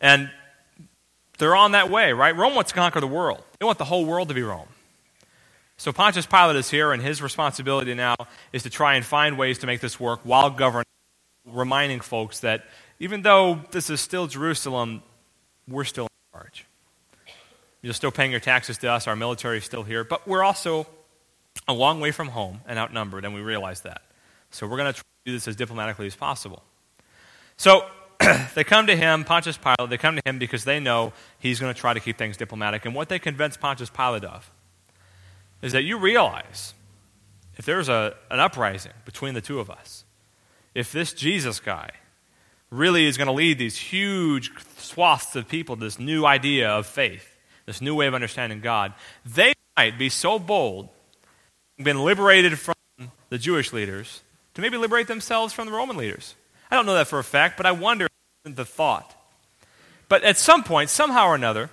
And 0.02 0.30
they're 1.38 1.56
on 1.56 1.74
that 1.74 1.90
way, 1.90 2.14
right? 2.14 2.36
Rome 2.36 2.56
wants 2.56 2.72
to 2.72 2.76
conquer 2.76 3.00
the 3.00 3.08
world. 3.08 3.44
They 3.60 3.66
want 3.66 3.78
the 3.78 3.86
whole 3.86 4.06
world 4.06 4.30
to 4.30 4.34
be 4.34 4.44
Rome. 4.44 4.68
So 5.78 5.92
Pontius 5.92 6.26
Pilate 6.26 6.56
is 6.56 6.70
here, 6.70 6.94
and 6.94 7.02
his 7.02 7.22
responsibility 7.22 7.94
now 7.94 8.16
is 8.54 8.64
to 8.64 8.70
try 8.70 8.96
and 8.96 9.06
find 9.06 9.38
ways 9.38 9.60
to 9.60 9.68
make 9.68 9.82
this 9.82 10.00
work 10.00 10.22
while 10.24 10.50
governing, 10.50 10.86
reminding 11.46 12.00
folks 12.00 12.40
that 12.40 12.64
even 13.00 13.22
though 13.24 13.62
this 13.72 13.90
is 13.90 14.00
still 14.00 14.28
Jerusalem, 14.28 15.04
we're 15.68 15.84
still 15.84 16.06
in 16.06 16.40
charge. 16.40 16.66
You're 17.82 17.94
still 17.94 18.12
paying 18.12 18.32
your 18.32 18.40
taxes 18.40 18.78
to 18.80 18.92
us, 18.92 19.08
our 19.08 19.16
military 19.16 19.58
is 19.58 19.66
still 19.66 19.84
here, 19.84 20.04
but 20.04 20.26
we're 20.28 20.44
also 20.44 20.88
a 21.68 21.74
long 21.74 22.00
way 22.00 22.12
from 22.12 22.30
home 22.30 22.62
and 22.68 22.80
outnumbered, 22.80 23.26
and 23.26 23.34
we 23.34 23.42
realize 23.42 23.82
that. 23.82 24.02
So 24.52 24.68
we're 24.68 24.78
going 24.78 24.94
to 24.94 25.04
do 25.26 25.34
this 25.34 25.48
as 25.48 25.56
diplomatically 25.58 26.08
as 26.08 26.16
possible. 26.16 26.64
So 27.58 27.86
they 28.56 28.64
come 28.64 28.88
to 28.88 28.96
him, 28.96 29.24
Pontius 29.24 29.58
Pilate, 29.58 29.90
they 29.90 29.98
come 29.98 30.16
to 30.16 30.22
him 30.26 30.40
because 30.40 30.64
they 30.64 30.80
know 30.80 31.14
he's 31.40 31.60
going 31.60 31.74
to 31.74 31.80
try 31.80 31.94
to 31.94 32.00
keep 32.00 32.18
things 32.18 32.38
diplomatic. 32.38 32.86
And 32.86 32.96
what 32.96 33.10
they 33.10 33.20
convince 33.20 33.58
Pontius 33.58 33.90
Pilate 33.90 34.24
of 34.24 34.52
is 35.62 35.72
that 35.72 35.84
you 35.84 35.98
realize 35.98 36.74
if 37.58 37.66
there's 37.66 37.90
a, 37.90 38.16
an 38.30 38.40
uprising 38.40 38.94
between 39.06 39.34
the 39.34 39.42
two 39.42 39.60
of 39.60 39.70
us, 39.70 40.04
if 40.74 40.92
this 40.92 41.14
Jesus 41.14 41.60
guy 41.60 41.92
really 42.70 43.06
is 43.06 43.18
going 43.18 43.28
to 43.28 43.34
lead 43.34 43.58
these 43.58 43.78
huge 43.78 44.52
swaths 44.78 45.36
of 45.36 45.48
people 45.48 45.76
to 45.76 45.84
this 45.84 46.00
new 46.00 46.26
idea 46.26 46.70
of 46.70 46.86
faith, 46.86 47.38
this 47.66 47.82
new 47.82 47.96
way 47.96 48.08
of 48.08 48.14
understanding 48.14 48.60
God, 48.60 48.94
they 49.26 49.54
might 49.78 49.98
be 49.98 50.10
so 50.10 50.38
bold, 50.40 50.90
been 51.82 52.04
liberated 52.04 52.60
from 52.60 52.76
the 53.30 53.38
Jewish 53.38 53.72
leaders, 53.72 54.22
to 54.54 54.62
maybe 54.62 54.78
liberate 54.78 55.08
themselves 55.08 55.54
from 55.54 55.68
the 55.68 55.74
Roman 55.74 55.98
leaders. 55.98 56.36
I 56.70 56.76
don't 56.76 56.86
know 56.86 56.94
that 56.96 57.08
for 57.08 57.20
a 57.20 57.24
fact, 57.24 57.58
but 57.58 57.66
I 57.66 57.72
wonder 57.72 58.08
the 58.46 58.66
thought. 58.66 59.16
But 60.08 60.24
at 60.24 60.38
some 60.38 60.64
point, 60.64 60.90
somehow 60.90 61.28
or 61.28 61.36
another, 61.36 61.70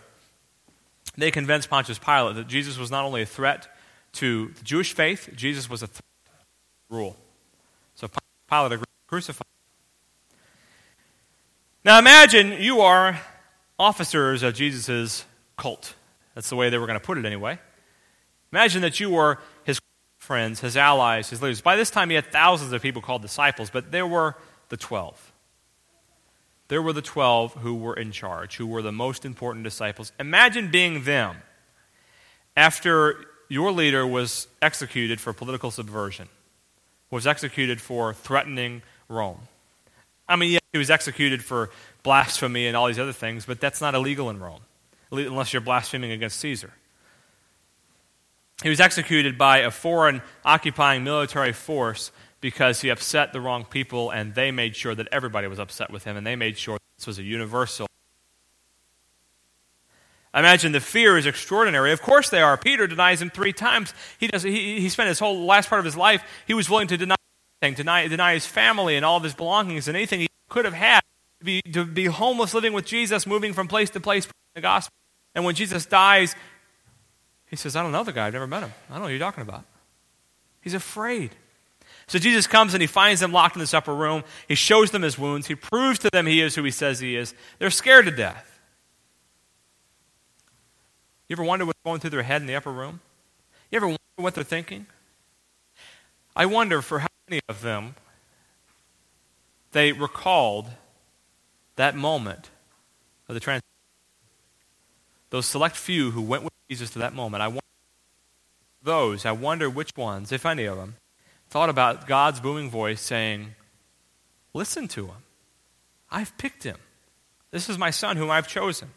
they 1.16 1.30
convinced 1.30 1.68
Pontius 1.68 1.98
Pilate 1.98 2.37
that 2.37 2.48
Jesus 2.48 2.78
was 2.78 2.90
not 2.90 3.04
only 3.04 3.22
a 3.22 3.26
threat 3.26 3.68
to 4.14 4.48
the 4.48 4.64
Jewish 4.64 4.94
faith, 4.94 5.30
Jesus 5.37 5.68
was 5.68 5.82
a 5.82 5.87
threat 5.87 6.04
to 6.26 6.96
rule. 6.96 7.16
So 7.94 8.08
Pilate 8.48 8.72
agreed 8.72 8.85
to 8.85 9.08
crucify 9.08 9.42
now 11.85 11.98
imagine 11.98 12.62
you 12.62 12.80
are 12.80 13.20
officers 13.78 14.44
of 14.44 14.54
Jesus' 14.54 15.24
cult. 15.56 15.94
That's 16.35 16.48
the 16.48 16.54
way 16.54 16.70
they 16.70 16.78
were 16.78 16.87
going 16.87 16.98
to 16.98 17.04
put 17.04 17.18
it 17.18 17.24
anyway. 17.24 17.58
Imagine 18.52 18.82
that 18.82 19.00
you 19.00 19.11
were 19.11 19.38
his 19.64 19.80
friends, 20.18 20.61
his 20.61 20.76
allies, 20.76 21.30
his 21.30 21.42
leaders. 21.42 21.61
By 21.61 21.74
this 21.74 21.90
time, 21.90 22.08
he 22.08 22.14
had 22.14 22.26
thousands 22.26 22.72
of 22.72 22.82
people 22.82 23.02
called 23.02 23.22
disciples, 23.22 23.68
but 23.68 23.90
there 23.90 24.06
were 24.06 24.37
the 24.68 24.76
12. 24.76 25.32
There 26.72 26.80
were 26.80 26.94
the 26.94 27.02
12 27.02 27.56
who 27.56 27.74
were 27.74 27.92
in 27.92 28.12
charge, 28.12 28.56
who 28.56 28.66
were 28.66 28.80
the 28.80 28.92
most 28.92 29.26
important 29.26 29.62
disciples. 29.62 30.11
Imagine 30.18 30.70
being 30.70 31.04
them 31.04 31.37
after 32.56 33.26
your 33.50 33.70
leader 33.72 34.06
was 34.06 34.48
executed 34.62 35.20
for 35.20 35.35
political 35.35 35.70
subversion, 35.70 36.30
was 37.11 37.26
executed 37.26 37.78
for 37.78 38.14
threatening 38.14 38.80
Rome. 39.06 39.40
I 40.26 40.37
mean, 40.37 40.52
yeah, 40.52 40.61
he 40.72 40.78
was 40.78 40.88
executed 40.88 41.44
for 41.44 41.68
blasphemy 42.02 42.66
and 42.66 42.74
all 42.74 42.87
these 42.87 42.98
other 42.98 43.12
things, 43.12 43.44
but 43.44 43.61
that's 43.61 43.82
not 43.82 43.94
illegal 43.94 44.30
in 44.30 44.40
Rome, 44.40 44.62
unless 45.11 45.52
you're 45.52 45.61
blaspheming 45.61 46.11
against 46.11 46.40
Caesar. 46.40 46.72
He 48.62 48.70
was 48.70 48.80
executed 48.80 49.37
by 49.37 49.58
a 49.58 49.70
foreign 49.70 50.22
occupying 50.42 51.04
military 51.04 51.52
force 51.52 52.12
because 52.42 52.83
he 52.83 52.90
upset 52.90 53.33
the 53.33 53.40
wrong 53.40 53.64
people, 53.64 54.11
and 54.11 54.35
they 54.35 54.50
made 54.50 54.76
sure 54.76 54.94
that 54.94 55.09
everybody 55.11 55.46
was 55.46 55.59
upset 55.59 55.90
with 55.90 56.05
him, 56.05 56.18
and 56.18 56.26
they 56.26 56.37
made 56.37 56.59
sure 56.59 56.76
this 56.98 57.07
was 57.07 57.18
a 57.18 57.22
universal. 57.22 57.87
I 60.35 60.40
imagine 60.40 60.72
the 60.72 60.81
fear 60.81 61.16
is 61.16 61.24
extraordinary. 61.24 61.92
Of 61.92 62.02
course 62.02 62.31
they 62.31 62.42
are. 62.42 62.57
Peter 62.57 62.87
denies 62.87 63.22
him 63.22 63.31
three 63.31 63.52
times. 63.52 63.94
He, 64.18 64.26
does, 64.26 64.42
he, 64.42 64.81
he 64.81 64.88
spent 64.88 65.09
his 65.09 65.18
whole 65.18 65.46
last 65.46 65.68
part 65.68 65.78
of 65.78 65.85
his 65.85 65.96
life, 65.96 66.22
he 66.46 66.52
was 66.52 66.68
willing 66.68 66.88
to 66.88 66.96
deny 66.98 67.16
deny, 67.61 68.09
deny 68.09 68.35
his 68.35 68.44
family 68.44 68.96
and 68.96 69.05
all 69.05 69.16
of 69.16 69.22
his 69.22 69.35
belongings 69.35 69.87
and 69.87 69.96
anything 69.96 70.18
he 70.18 70.28
could 70.48 70.64
have 70.64 70.74
had, 70.74 71.00
to 71.38 71.44
be, 71.44 71.62
to 71.62 71.85
be 71.85 72.07
homeless, 72.07 72.55
living 72.55 72.72
with 72.72 72.85
Jesus, 72.85 73.24
moving 73.24 73.52
from 73.52 73.68
place 73.68 73.88
to 73.90 74.00
place, 74.00 74.24
preaching 74.24 74.55
the 74.57 74.61
gospel. 74.61 74.92
And 75.37 75.44
when 75.44 75.55
Jesus 75.55 75.87
dies, 75.87 76.35
he 77.46 77.55
says, 77.55 77.76
I 77.76 77.83
don't 77.85 77.92
know 77.92 78.02
the 78.02 78.12
guy. 78.12 78.26
I've 78.26 78.33
never 78.33 78.48
met 78.48 78.64
him. 78.64 78.72
I 78.88 78.94
don't 78.94 78.98
know 78.98 79.05
what 79.05 79.11
you're 79.11 79.20
talking 79.20 79.42
about. 79.42 79.64
He's 80.61 80.74
afraid. 80.74 81.31
So 82.12 82.18
Jesus 82.18 82.46
comes 82.46 82.75
and 82.75 82.83
he 82.83 82.87
finds 82.87 83.22
them 83.22 83.33
locked 83.33 83.57
in 83.57 83.61
this 83.61 83.72
upper 83.72 83.94
room. 83.94 84.22
He 84.46 84.55
shows 84.55 84.90
them 84.90 85.01
his 85.01 85.18
wounds. 85.18 85.46
He 85.46 85.55
proves 85.55 85.98
to 86.01 86.11
them 86.11 86.27
he 86.27 86.42
is 86.42 86.55
who 86.55 86.62
he 86.62 86.70
says 86.70 87.01
he 87.01 87.16
is. 87.16 87.33
They're 87.59 87.70
scared 87.70 88.05
to 88.05 88.11
death. 88.11 88.61
You 91.27 91.37
ever 91.37 91.42
wonder 91.42 91.64
what's 91.64 91.79
going 91.83 92.01
through 92.01 92.11
their 92.11 92.22
head 92.22 92.42
in 92.42 92.46
the 92.46 92.55
upper 92.55 92.70
room? 92.70 93.01
You 93.70 93.77
ever 93.77 93.87
wonder 93.87 93.98
what 94.16 94.35
they're 94.35 94.44
thinking? 94.44 94.85
I 96.37 96.44
wonder 96.44 96.83
for 96.83 96.98
how 96.98 97.09
many 97.31 97.40
of 97.48 97.62
them 97.62 97.94
they 99.70 99.92
recalled 99.92 100.68
that 101.77 101.96
moment 101.96 102.51
of 103.27 103.33
the 103.33 103.40
transition. 103.40 103.64
Those 105.31 105.46
select 105.46 105.77
few 105.77 106.11
who 106.11 106.20
went 106.20 106.44
with 106.44 106.53
Jesus 106.68 106.90
to 106.90 106.98
that 106.98 107.14
moment. 107.14 107.42
I 107.42 107.48
wonder 107.48 107.61
those, 108.83 109.25
I 109.25 109.33
wonder 109.33 109.70
which 109.70 109.96
ones, 109.96 110.31
if 110.31 110.44
any 110.44 110.66
of 110.66 110.77
them, 110.77 110.96
thought 111.53 111.69
about 111.69 112.07
God's 112.07 112.41
booming 112.41 112.71
voice 112.71 112.99
saying, 112.99 113.55
Listen 114.55 114.88
to 114.88 115.05
him. 115.05 115.23
I've 116.11 116.37
picked 116.38 116.65
him. 116.65 116.79
This 117.51 117.69
is 117.69 117.77
my 117.77 117.91
son 117.91 118.17
whom 118.17 118.31
I've 118.31 118.49
chosen. 118.49 118.88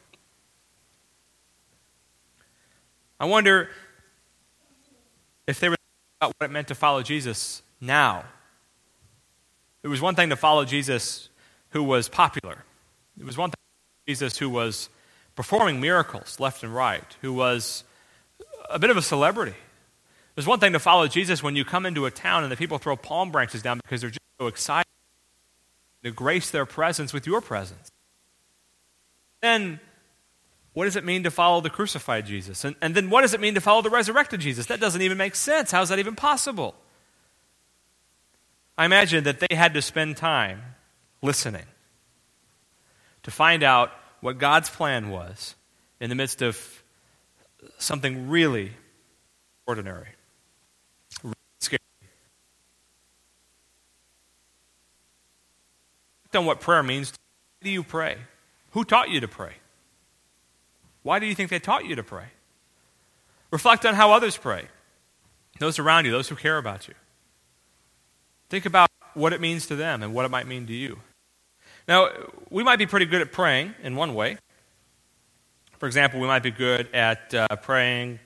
I 3.20 3.26
wonder 3.26 3.70
if 5.46 5.60
they 5.60 5.68
were 5.68 5.76
thinking 5.76 6.18
about 6.22 6.34
what 6.38 6.50
it 6.50 6.54
meant 6.54 6.70
to 6.70 6.76
follow 6.76 7.04
Jesus 7.04 7.62
now. 7.82 8.24
It 9.84 9.89
was 9.89 10.02
one 10.02 10.15
thing 10.15 10.30
to 10.30 10.38
follow 10.38 10.63
Jesus 10.63 11.28
who 11.72 11.84
was 11.84 12.08
popular. 12.08 12.63
It 13.20 13.26
was 13.26 13.38
one 13.38 13.50
thing 13.50 13.60
Jesus 14.08 14.38
who 14.38 14.50
was 14.50 14.88
performing 15.36 15.82
miracles 15.82 16.39
left 16.39 16.63
and 16.63 16.74
right, 16.74 17.18
who 17.22 17.34
was 17.34 17.84
a 18.70 18.80
bit 18.80 18.91
of 18.91 18.96
a 18.96 19.02
celebrity. 19.02 19.56
There's 20.36 20.48
one 20.48 20.60
thing 20.60 20.74
to 20.74 20.80
follow 20.80 21.08
Jesus 21.08 21.41
when 21.41 21.56
you 21.56 21.63
come 21.63 21.86
into 21.86 22.06
a 22.06 22.12
town 22.12 22.43
and 22.43 22.52
the 22.52 22.58
people 22.58 22.78
throw 22.78 22.95
palm 22.95 23.32
branches 23.32 23.62
down 23.62 23.80
because 23.84 24.02
they're 24.02 24.10
just 24.10 24.19
so 24.39 24.48
excited 24.48 24.86
to 26.04 26.12
grace 26.12 26.52
their 26.52 26.65
presence 26.65 27.13
with 27.13 27.26
your 27.26 27.41
presence. 27.41 27.89
Then 29.41 29.80
what 30.74 30.86
does 30.86 30.98
it 30.98 31.06
mean 31.06 31.24
to 31.24 31.32
follow 31.32 31.62
the 31.62 31.69
crucified 31.69 32.26
Jesus? 32.26 32.65
And, 32.65 32.76
and 32.82 32.93
then 32.93 33.10
what 33.10 33.21
does 33.21 33.34
it 33.34 33.39
mean 33.39 33.56
to 33.56 33.62
follow 33.62 33.82
the 33.82 33.89
resurrected 33.89 34.41
Jesus? 34.41 34.65
That 34.65 34.82
doesn't 34.82 35.02
even 35.02 35.17
make 35.17 35.36
sense. 35.36 35.71
How 35.71 35.82
is 35.82 35.89
that 35.89 36.00
even 36.00 36.15
possible? 36.15 36.76
I 38.78 38.84
imagine 38.84 39.24
that 39.24 39.39
they 39.39 39.56
had 39.56 39.74
to 39.76 39.82
spend 39.82 40.17
time 40.17 40.62
listening 41.21 41.65
to 43.24 43.32
find 43.32 43.63
out 43.63 43.91
what 44.19 44.38
God's 44.38 44.69
plan 44.69 45.10
was 45.10 45.56
in 46.02 46.10
the 46.10 46.15
midst 46.15 46.41
of 46.41 46.84
something 47.78 48.28
really 48.28 48.74
ordinary. 49.65 50.10
Really 51.24 51.36
scary. 51.60 51.80
On 56.36 56.45
what 56.45 56.60
prayer 56.60 56.84
means. 56.84 57.13
Why 57.62 57.65
do 57.65 57.69
you 57.71 57.84
pray? 57.84 58.17
Who 58.71 58.84
taught 58.84 59.10
you 59.10 59.21
to 59.21 59.28
pray? 59.28 59.54
Why 61.04 61.19
do 61.19 61.26
you 61.26 61.36
think 61.36 61.50
they 61.50 61.60
taught 61.60 61.86
you 61.86 61.95
to 61.95 62.04
pray? 62.04 62.26
Reflect 63.52 63.86
on 63.86 63.95
how 63.95 64.12
others 64.12 64.36
pray, 64.36 64.65
those 65.60 65.80
around 65.80 66.06
you, 66.06 66.12
those 66.12 66.28
who 66.28 66.36
care 66.36 66.58
about 66.58 66.88
you. 66.88 66.93
Think 68.50 68.65
about 68.65 68.89
what 69.13 69.32
it 69.32 69.39
means 69.39 69.67
to 69.67 69.76
them 69.76 70.04
and 70.04 70.13
what 70.13 70.26
it 70.26 70.32
might 70.32 70.48
mean 70.48 70.67
to 70.67 70.74
you. 70.74 71.00
Now, 71.88 72.10
we 72.50 72.63
might 72.63 72.80
be 72.80 72.86
pretty 72.86 73.06
good 73.06 73.21
at 73.21 73.32
praying 73.32 73.76
in 73.82 73.95
one 73.95 74.13
way. 74.13 74.38
For 75.78 75.86
example, 75.86 76.19
we 76.19 76.28
might 76.28 76.43
be 76.43 76.52
good 76.52 76.89
at 76.93 77.34
uh, 77.34 77.48
praying 77.58 78.19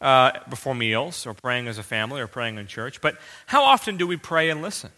uh, 0.00 0.32
before 0.50 0.74
meals, 0.74 1.26
or 1.26 1.34
praying 1.34 1.68
as 1.68 1.78
a 1.78 1.82
family, 1.82 2.20
or 2.20 2.26
praying 2.26 2.58
in 2.58 2.66
church. 2.66 3.00
But 3.00 3.16
how 3.46 3.64
often 3.64 3.96
do 3.96 4.06
we 4.06 4.16
pray 4.16 4.50
and 4.50 4.60
listen? 4.60 4.90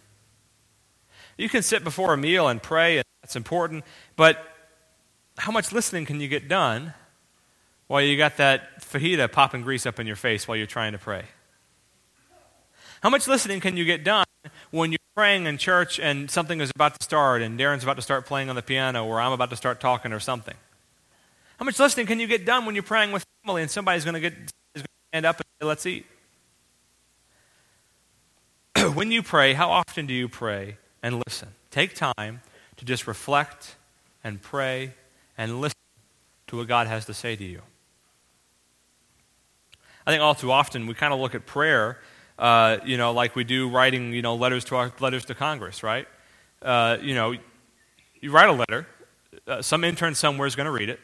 You 1.36 1.48
can 1.48 1.62
sit 1.62 1.82
before 1.82 2.14
a 2.14 2.16
meal 2.16 2.48
and 2.48 2.62
pray, 2.62 2.98
and 2.98 3.04
that's 3.22 3.36
important, 3.36 3.84
but 4.16 4.38
how 5.38 5.50
much 5.50 5.72
listening 5.72 6.06
can 6.06 6.20
you 6.20 6.28
get 6.28 6.48
done 6.48 6.94
while 7.88 8.00
you 8.00 8.16
got 8.16 8.36
that 8.36 8.80
fajita 8.80 9.30
popping 9.32 9.62
grease 9.62 9.86
up 9.86 9.98
in 9.98 10.06
your 10.06 10.16
face 10.16 10.46
while 10.46 10.56
you're 10.56 10.66
trying 10.66 10.92
to 10.92 10.98
pray? 10.98 11.24
How 13.02 13.10
much 13.10 13.26
listening 13.26 13.60
can 13.60 13.76
you 13.76 13.84
get 13.84 14.04
done 14.04 14.24
when 14.70 14.92
you're 14.92 14.98
praying 15.14 15.46
in 15.46 15.58
church 15.58 15.98
and 15.98 16.30
something 16.30 16.60
is 16.60 16.70
about 16.74 16.98
to 16.98 17.04
start 17.04 17.42
and 17.42 17.58
Darren's 17.58 17.82
about 17.82 17.96
to 17.96 18.02
start 18.02 18.26
playing 18.26 18.48
on 18.48 18.56
the 18.56 18.62
piano 18.62 19.04
or 19.04 19.20
I'm 19.20 19.32
about 19.32 19.50
to 19.50 19.56
start 19.56 19.80
talking 19.80 20.12
or 20.12 20.20
something? 20.20 20.54
How 21.58 21.64
much 21.64 21.78
listening 21.78 22.06
can 22.06 22.20
you 22.20 22.26
get 22.26 22.46
done 22.46 22.64
when 22.64 22.74
you're 22.74 22.82
praying 22.82 23.12
with 23.12 23.24
family 23.44 23.62
and 23.62 23.70
somebody's 23.70 24.04
going 24.04 24.14
to 24.14 24.20
get 24.20 24.34
stand 25.12 25.26
up 25.26 25.36
and 25.36 25.44
say, 25.60 25.66
let's 25.66 25.86
eat? 25.86 26.06
when 28.94 29.10
you 29.10 29.22
pray, 29.22 29.52
how 29.52 29.70
often 29.70 30.06
do 30.06 30.14
you 30.14 30.28
pray 30.28 30.78
and 31.04 31.22
listen? 31.26 31.50
Take 31.70 31.94
time 31.94 32.40
to 32.78 32.84
just 32.86 33.06
reflect 33.06 33.76
and 34.24 34.40
pray 34.40 34.94
and 35.36 35.60
listen 35.60 35.76
to 36.46 36.56
what 36.56 36.66
God 36.66 36.86
has 36.86 37.04
to 37.04 37.14
say 37.14 37.36
to 37.36 37.44
you. 37.44 37.60
I 40.06 40.10
think 40.10 40.22
all 40.22 40.34
too 40.34 40.50
often 40.50 40.86
we 40.86 40.94
kind 40.94 41.12
of 41.12 41.20
look 41.20 41.34
at 41.34 41.44
prayer, 41.44 41.98
uh, 42.38 42.78
you 42.86 42.96
know, 42.96 43.12
like 43.12 43.36
we 43.36 43.44
do 43.44 43.68
writing, 43.68 44.14
you 44.14 44.22
know, 44.22 44.34
letters 44.34 44.64
to 44.66 44.76
our 44.76 44.92
letters 44.98 45.26
to 45.26 45.34
Congress, 45.34 45.82
right? 45.82 46.08
Uh, 46.62 46.96
you 47.02 47.14
know, 47.14 47.34
you 48.20 48.30
write 48.30 48.48
a 48.48 48.52
letter, 48.52 48.86
uh, 49.46 49.60
some 49.60 49.84
intern 49.84 50.14
somewhere 50.14 50.46
is 50.46 50.56
going 50.56 50.66
to 50.66 50.72
read 50.72 50.88
it. 50.88 51.00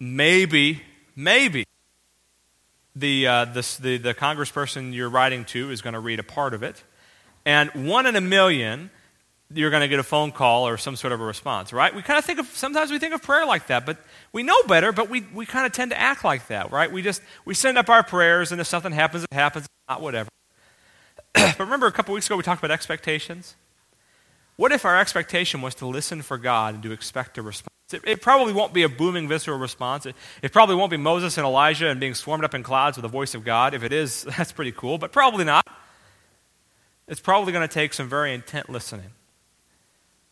Maybe, 0.00 0.80
maybe 1.14 1.66
the, 2.96 3.26
uh, 3.26 3.44
the, 3.44 3.78
the, 3.80 3.98
the 3.98 4.14
congressperson 4.14 4.94
you're 4.94 5.10
writing 5.10 5.44
to 5.46 5.70
is 5.70 5.82
going 5.82 5.94
to 5.94 6.00
read 6.00 6.20
a 6.20 6.24
part 6.24 6.54
of 6.54 6.62
it. 6.62 6.82
And 7.46 7.70
one 7.88 8.06
in 8.06 8.16
a 8.16 8.20
million 8.20 8.90
you're 9.52 9.70
going 9.70 9.82
to 9.82 9.88
get 9.88 9.98
a 9.98 10.04
phone 10.04 10.32
call 10.32 10.66
or 10.66 10.76
some 10.76 10.96
sort 10.96 11.12
of 11.12 11.20
a 11.20 11.24
response, 11.24 11.72
right? 11.72 11.94
We 11.94 12.02
kind 12.02 12.18
of 12.18 12.24
think 12.24 12.38
of, 12.38 12.46
sometimes 12.46 12.90
we 12.90 12.98
think 12.98 13.14
of 13.14 13.22
prayer 13.22 13.46
like 13.46 13.68
that, 13.68 13.86
but 13.86 13.98
we 14.32 14.42
know 14.42 14.62
better, 14.64 14.92
but 14.92 15.08
we, 15.08 15.24
we 15.34 15.46
kind 15.46 15.66
of 15.66 15.72
tend 15.72 15.90
to 15.90 16.00
act 16.00 16.24
like 16.24 16.48
that, 16.48 16.72
right? 16.72 16.90
We 16.90 17.02
just, 17.02 17.22
we 17.44 17.54
send 17.54 17.78
up 17.78 17.88
our 17.88 18.02
prayers, 18.02 18.52
and 18.52 18.60
if 18.60 18.66
something 18.66 18.92
happens, 18.92 19.24
it 19.24 19.34
happens, 19.34 19.66
not 19.88 20.00
whatever. 20.00 20.28
but 21.34 21.58
remember 21.60 21.86
a 21.86 21.92
couple 21.92 22.14
weeks 22.14 22.26
ago 22.26 22.36
we 22.36 22.42
talked 22.42 22.62
about 22.62 22.72
expectations? 22.72 23.54
What 24.56 24.72
if 24.72 24.84
our 24.84 24.98
expectation 24.98 25.62
was 25.62 25.74
to 25.76 25.86
listen 25.86 26.22
for 26.22 26.38
God 26.38 26.74
and 26.74 26.82
to 26.84 26.92
expect 26.92 27.38
a 27.38 27.42
response? 27.42 27.68
It, 27.92 28.02
it 28.04 28.22
probably 28.22 28.52
won't 28.52 28.72
be 28.72 28.82
a 28.82 28.88
booming, 28.88 29.28
visceral 29.28 29.58
response. 29.58 30.06
It, 30.06 30.16
it 30.42 30.52
probably 30.52 30.74
won't 30.76 30.90
be 30.90 30.96
Moses 30.96 31.36
and 31.36 31.46
Elijah 31.46 31.88
and 31.88 32.00
being 32.00 32.14
swarmed 32.14 32.44
up 32.44 32.54
in 32.54 32.62
clouds 32.62 32.96
with 32.96 33.02
the 33.02 33.08
voice 33.08 33.34
of 33.34 33.44
God. 33.44 33.74
If 33.74 33.82
it 33.82 33.92
is, 33.92 34.22
that's 34.36 34.52
pretty 34.52 34.72
cool, 34.72 34.96
but 34.98 35.12
probably 35.12 35.44
not. 35.44 35.66
It's 37.06 37.20
probably 37.20 37.52
going 37.52 37.66
to 37.66 37.72
take 37.72 37.92
some 37.92 38.08
very 38.08 38.32
intent 38.32 38.70
listening 38.70 39.10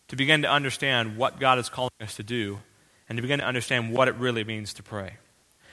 to 0.08 0.16
begin 0.16 0.42
to 0.42 0.50
understand 0.50 1.16
what 1.16 1.38
God 1.38 1.58
is 1.58 1.68
calling 1.68 1.90
us 2.00 2.16
to 2.16 2.22
do 2.22 2.61
and 3.08 3.16
to 3.16 3.22
begin 3.22 3.40
to 3.40 3.44
understand 3.44 3.92
what 3.92 4.08
it 4.08 4.14
really 4.16 4.44
means 4.44 4.72
to 4.74 4.82
pray. 4.82 5.16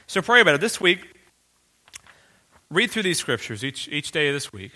So 0.08 0.22
pray 0.22 0.42
about 0.42 0.56
it. 0.56 0.62
This 0.62 0.82
week, 0.82 1.16
read 2.70 2.92
through 2.92 3.04
these 3.04 3.18
scriptures 3.18 3.64
each, 3.64 3.88
each 3.90 4.12
day 4.12 4.28
of 4.28 4.34
this 4.34 4.52
week 4.52 4.74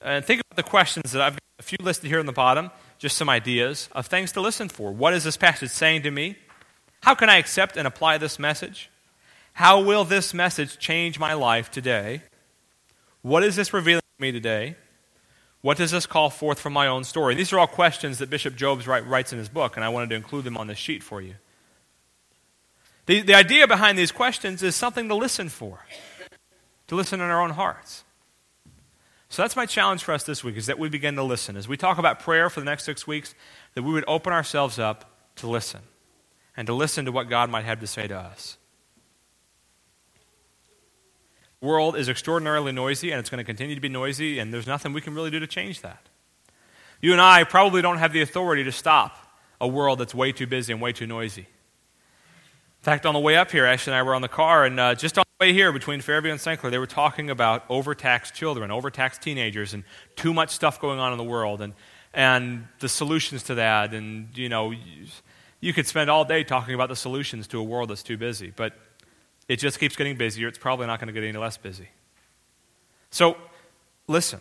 and 0.00 0.24
think 0.24 0.40
about 0.40 0.56
the 0.56 0.68
questions 0.68 1.12
that 1.12 1.22
I've 1.22 1.34
got 1.34 1.42
a 1.58 1.62
few 1.62 1.78
listed 1.80 2.08
here 2.08 2.20
on 2.20 2.26
the 2.26 2.32
bottom, 2.32 2.70
just 2.98 3.16
some 3.16 3.28
ideas 3.28 3.88
of 3.92 4.06
things 4.06 4.32
to 4.32 4.40
listen 4.40 4.68
for. 4.68 4.92
What 4.92 5.12
is 5.14 5.24
this 5.24 5.36
passage 5.36 5.70
saying 5.70 6.02
to 6.02 6.10
me? 6.10 6.36
How 7.02 7.14
can 7.14 7.30
I 7.30 7.36
accept 7.36 7.76
and 7.76 7.86
apply 7.86 8.18
this 8.18 8.38
message? 8.38 8.90
How 9.54 9.80
will 9.80 10.04
this 10.04 10.32
message 10.34 10.78
change 10.78 11.18
my 11.18 11.34
life 11.34 11.70
today? 11.70 12.22
What 13.22 13.42
is 13.42 13.56
this 13.56 13.72
revealing 13.72 14.02
to 14.02 14.22
me 14.22 14.32
today? 14.32 14.76
What 15.60 15.76
does 15.76 15.90
this 15.90 16.06
call 16.06 16.30
forth 16.30 16.60
from 16.60 16.72
my 16.72 16.86
own 16.86 17.04
story? 17.04 17.34
These 17.34 17.52
are 17.52 17.58
all 17.58 17.66
questions 17.66 18.18
that 18.18 18.30
Bishop 18.30 18.54
write, 18.60 19.06
writes 19.06 19.32
in 19.32 19.38
his 19.38 19.48
book, 19.48 19.76
and 19.76 19.84
I 19.84 19.88
wanted 19.88 20.10
to 20.10 20.16
include 20.16 20.44
them 20.44 20.56
on 20.56 20.68
this 20.68 20.78
sheet 20.78 21.02
for 21.02 21.20
you. 21.20 21.34
The, 23.06 23.22
the 23.22 23.34
idea 23.34 23.66
behind 23.66 23.98
these 23.98 24.12
questions 24.12 24.62
is 24.62 24.76
something 24.76 25.08
to 25.08 25.14
listen 25.14 25.48
for, 25.48 25.80
to 26.86 26.94
listen 26.94 27.20
in 27.20 27.26
our 27.26 27.42
own 27.42 27.50
hearts. 27.50 28.04
So 29.30 29.42
that's 29.42 29.56
my 29.56 29.66
challenge 29.66 30.04
for 30.04 30.12
us 30.12 30.22
this 30.22 30.44
week, 30.44 30.56
is 30.56 30.66
that 30.66 30.78
we 30.78 30.88
begin 30.88 31.16
to 31.16 31.22
listen. 31.22 31.56
As 31.56 31.66
we 31.66 31.76
talk 31.76 31.98
about 31.98 32.20
prayer 32.20 32.48
for 32.48 32.60
the 32.60 32.66
next 32.66 32.84
six 32.84 33.06
weeks, 33.06 33.34
that 33.74 33.82
we 33.82 33.92
would 33.92 34.04
open 34.06 34.32
ourselves 34.32 34.78
up 34.78 35.10
to 35.36 35.48
listen, 35.48 35.80
and 36.56 36.66
to 36.66 36.72
listen 36.72 37.04
to 37.04 37.12
what 37.12 37.28
God 37.28 37.50
might 37.50 37.64
have 37.64 37.80
to 37.80 37.86
say 37.86 38.06
to 38.06 38.16
us 38.16 38.58
world 41.60 41.96
is 41.96 42.08
extraordinarily 42.08 42.72
noisy 42.72 43.10
and 43.10 43.18
it's 43.18 43.30
going 43.30 43.38
to 43.38 43.44
continue 43.44 43.74
to 43.74 43.80
be 43.80 43.88
noisy, 43.88 44.38
and 44.38 44.52
there's 44.52 44.66
nothing 44.66 44.92
we 44.92 45.00
can 45.00 45.14
really 45.14 45.30
do 45.30 45.40
to 45.40 45.46
change 45.46 45.80
that. 45.82 46.08
You 47.00 47.12
and 47.12 47.20
I 47.20 47.44
probably 47.44 47.82
don't 47.82 47.98
have 47.98 48.12
the 48.12 48.22
authority 48.22 48.64
to 48.64 48.72
stop 48.72 49.16
a 49.60 49.68
world 49.68 49.98
that's 49.98 50.14
way 50.14 50.32
too 50.32 50.46
busy 50.46 50.72
and 50.72 50.82
way 50.82 50.92
too 50.92 51.06
noisy. 51.06 51.42
In 51.42 52.84
fact, 52.84 53.06
on 53.06 53.14
the 53.14 53.20
way 53.20 53.36
up 53.36 53.50
here, 53.50 53.64
Ashley 53.64 53.92
and 53.92 53.98
I 53.98 54.02
were 54.02 54.14
on 54.14 54.22
the 54.22 54.28
car, 54.28 54.64
and 54.64 54.78
uh, 54.78 54.94
just 54.94 55.18
on 55.18 55.24
the 55.38 55.46
way 55.46 55.52
here 55.52 55.72
between 55.72 56.00
Fairview 56.00 56.30
and 56.30 56.40
St. 56.40 56.60
Clair, 56.60 56.70
they 56.70 56.78
were 56.78 56.86
talking 56.86 57.28
about 57.28 57.64
overtaxed 57.68 58.34
children, 58.34 58.70
overtaxed 58.70 59.20
teenagers, 59.20 59.74
and 59.74 59.82
too 60.14 60.32
much 60.32 60.50
stuff 60.50 60.80
going 60.80 61.00
on 61.00 61.10
in 61.12 61.18
the 61.18 61.24
world, 61.24 61.60
and, 61.60 61.74
and 62.14 62.66
the 62.78 62.88
solutions 62.88 63.42
to 63.44 63.56
that. 63.56 63.94
And, 63.94 64.28
you 64.36 64.48
know, 64.48 64.72
you 65.60 65.72
could 65.72 65.88
spend 65.88 66.08
all 66.08 66.24
day 66.24 66.44
talking 66.44 66.74
about 66.74 66.88
the 66.88 66.96
solutions 66.96 67.48
to 67.48 67.58
a 67.58 67.62
world 67.64 67.90
that's 67.90 68.04
too 68.04 68.16
busy, 68.16 68.52
but 68.54 68.74
it 69.48 69.56
just 69.56 69.80
keeps 69.80 69.96
getting 69.96 70.16
busier. 70.16 70.46
It's 70.46 70.58
probably 70.58 70.86
not 70.86 71.00
going 71.00 71.08
to 71.08 71.12
get 71.12 71.26
any 71.26 71.36
less 71.36 71.56
busy. 71.56 71.88
So, 73.10 73.36
listen. 74.06 74.40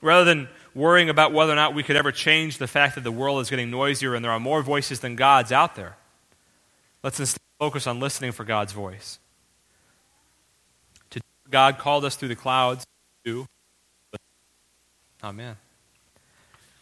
Rather 0.00 0.24
than 0.24 0.48
worrying 0.74 1.08
about 1.08 1.32
whether 1.32 1.52
or 1.52 1.56
not 1.56 1.74
we 1.74 1.82
could 1.82 1.96
ever 1.96 2.12
change 2.12 2.58
the 2.58 2.66
fact 2.66 2.94
that 2.96 3.04
the 3.04 3.12
world 3.12 3.40
is 3.40 3.48
getting 3.48 3.70
noisier 3.70 4.14
and 4.14 4.24
there 4.24 4.32
are 4.32 4.40
more 4.40 4.62
voices 4.62 5.00
than 5.00 5.16
God's 5.16 5.52
out 5.52 5.76
there, 5.76 5.96
let's 7.02 7.20
instead 7.20 7.40
focus 7.58 7.86
on 7.86 8.00
listening 8.00 8.32
for 8.32 8.44
God's 8.44 8.72
voice. 8.72 9.18
To 11.10 11.20
God 11.50 11.78
called 11.78 12.04
us 12.04 12.16
through 12.16 12.28
the 12.28 12.36
clouds 12.36 12.84
to 13.24 13.46
Amen. 15.22 15.56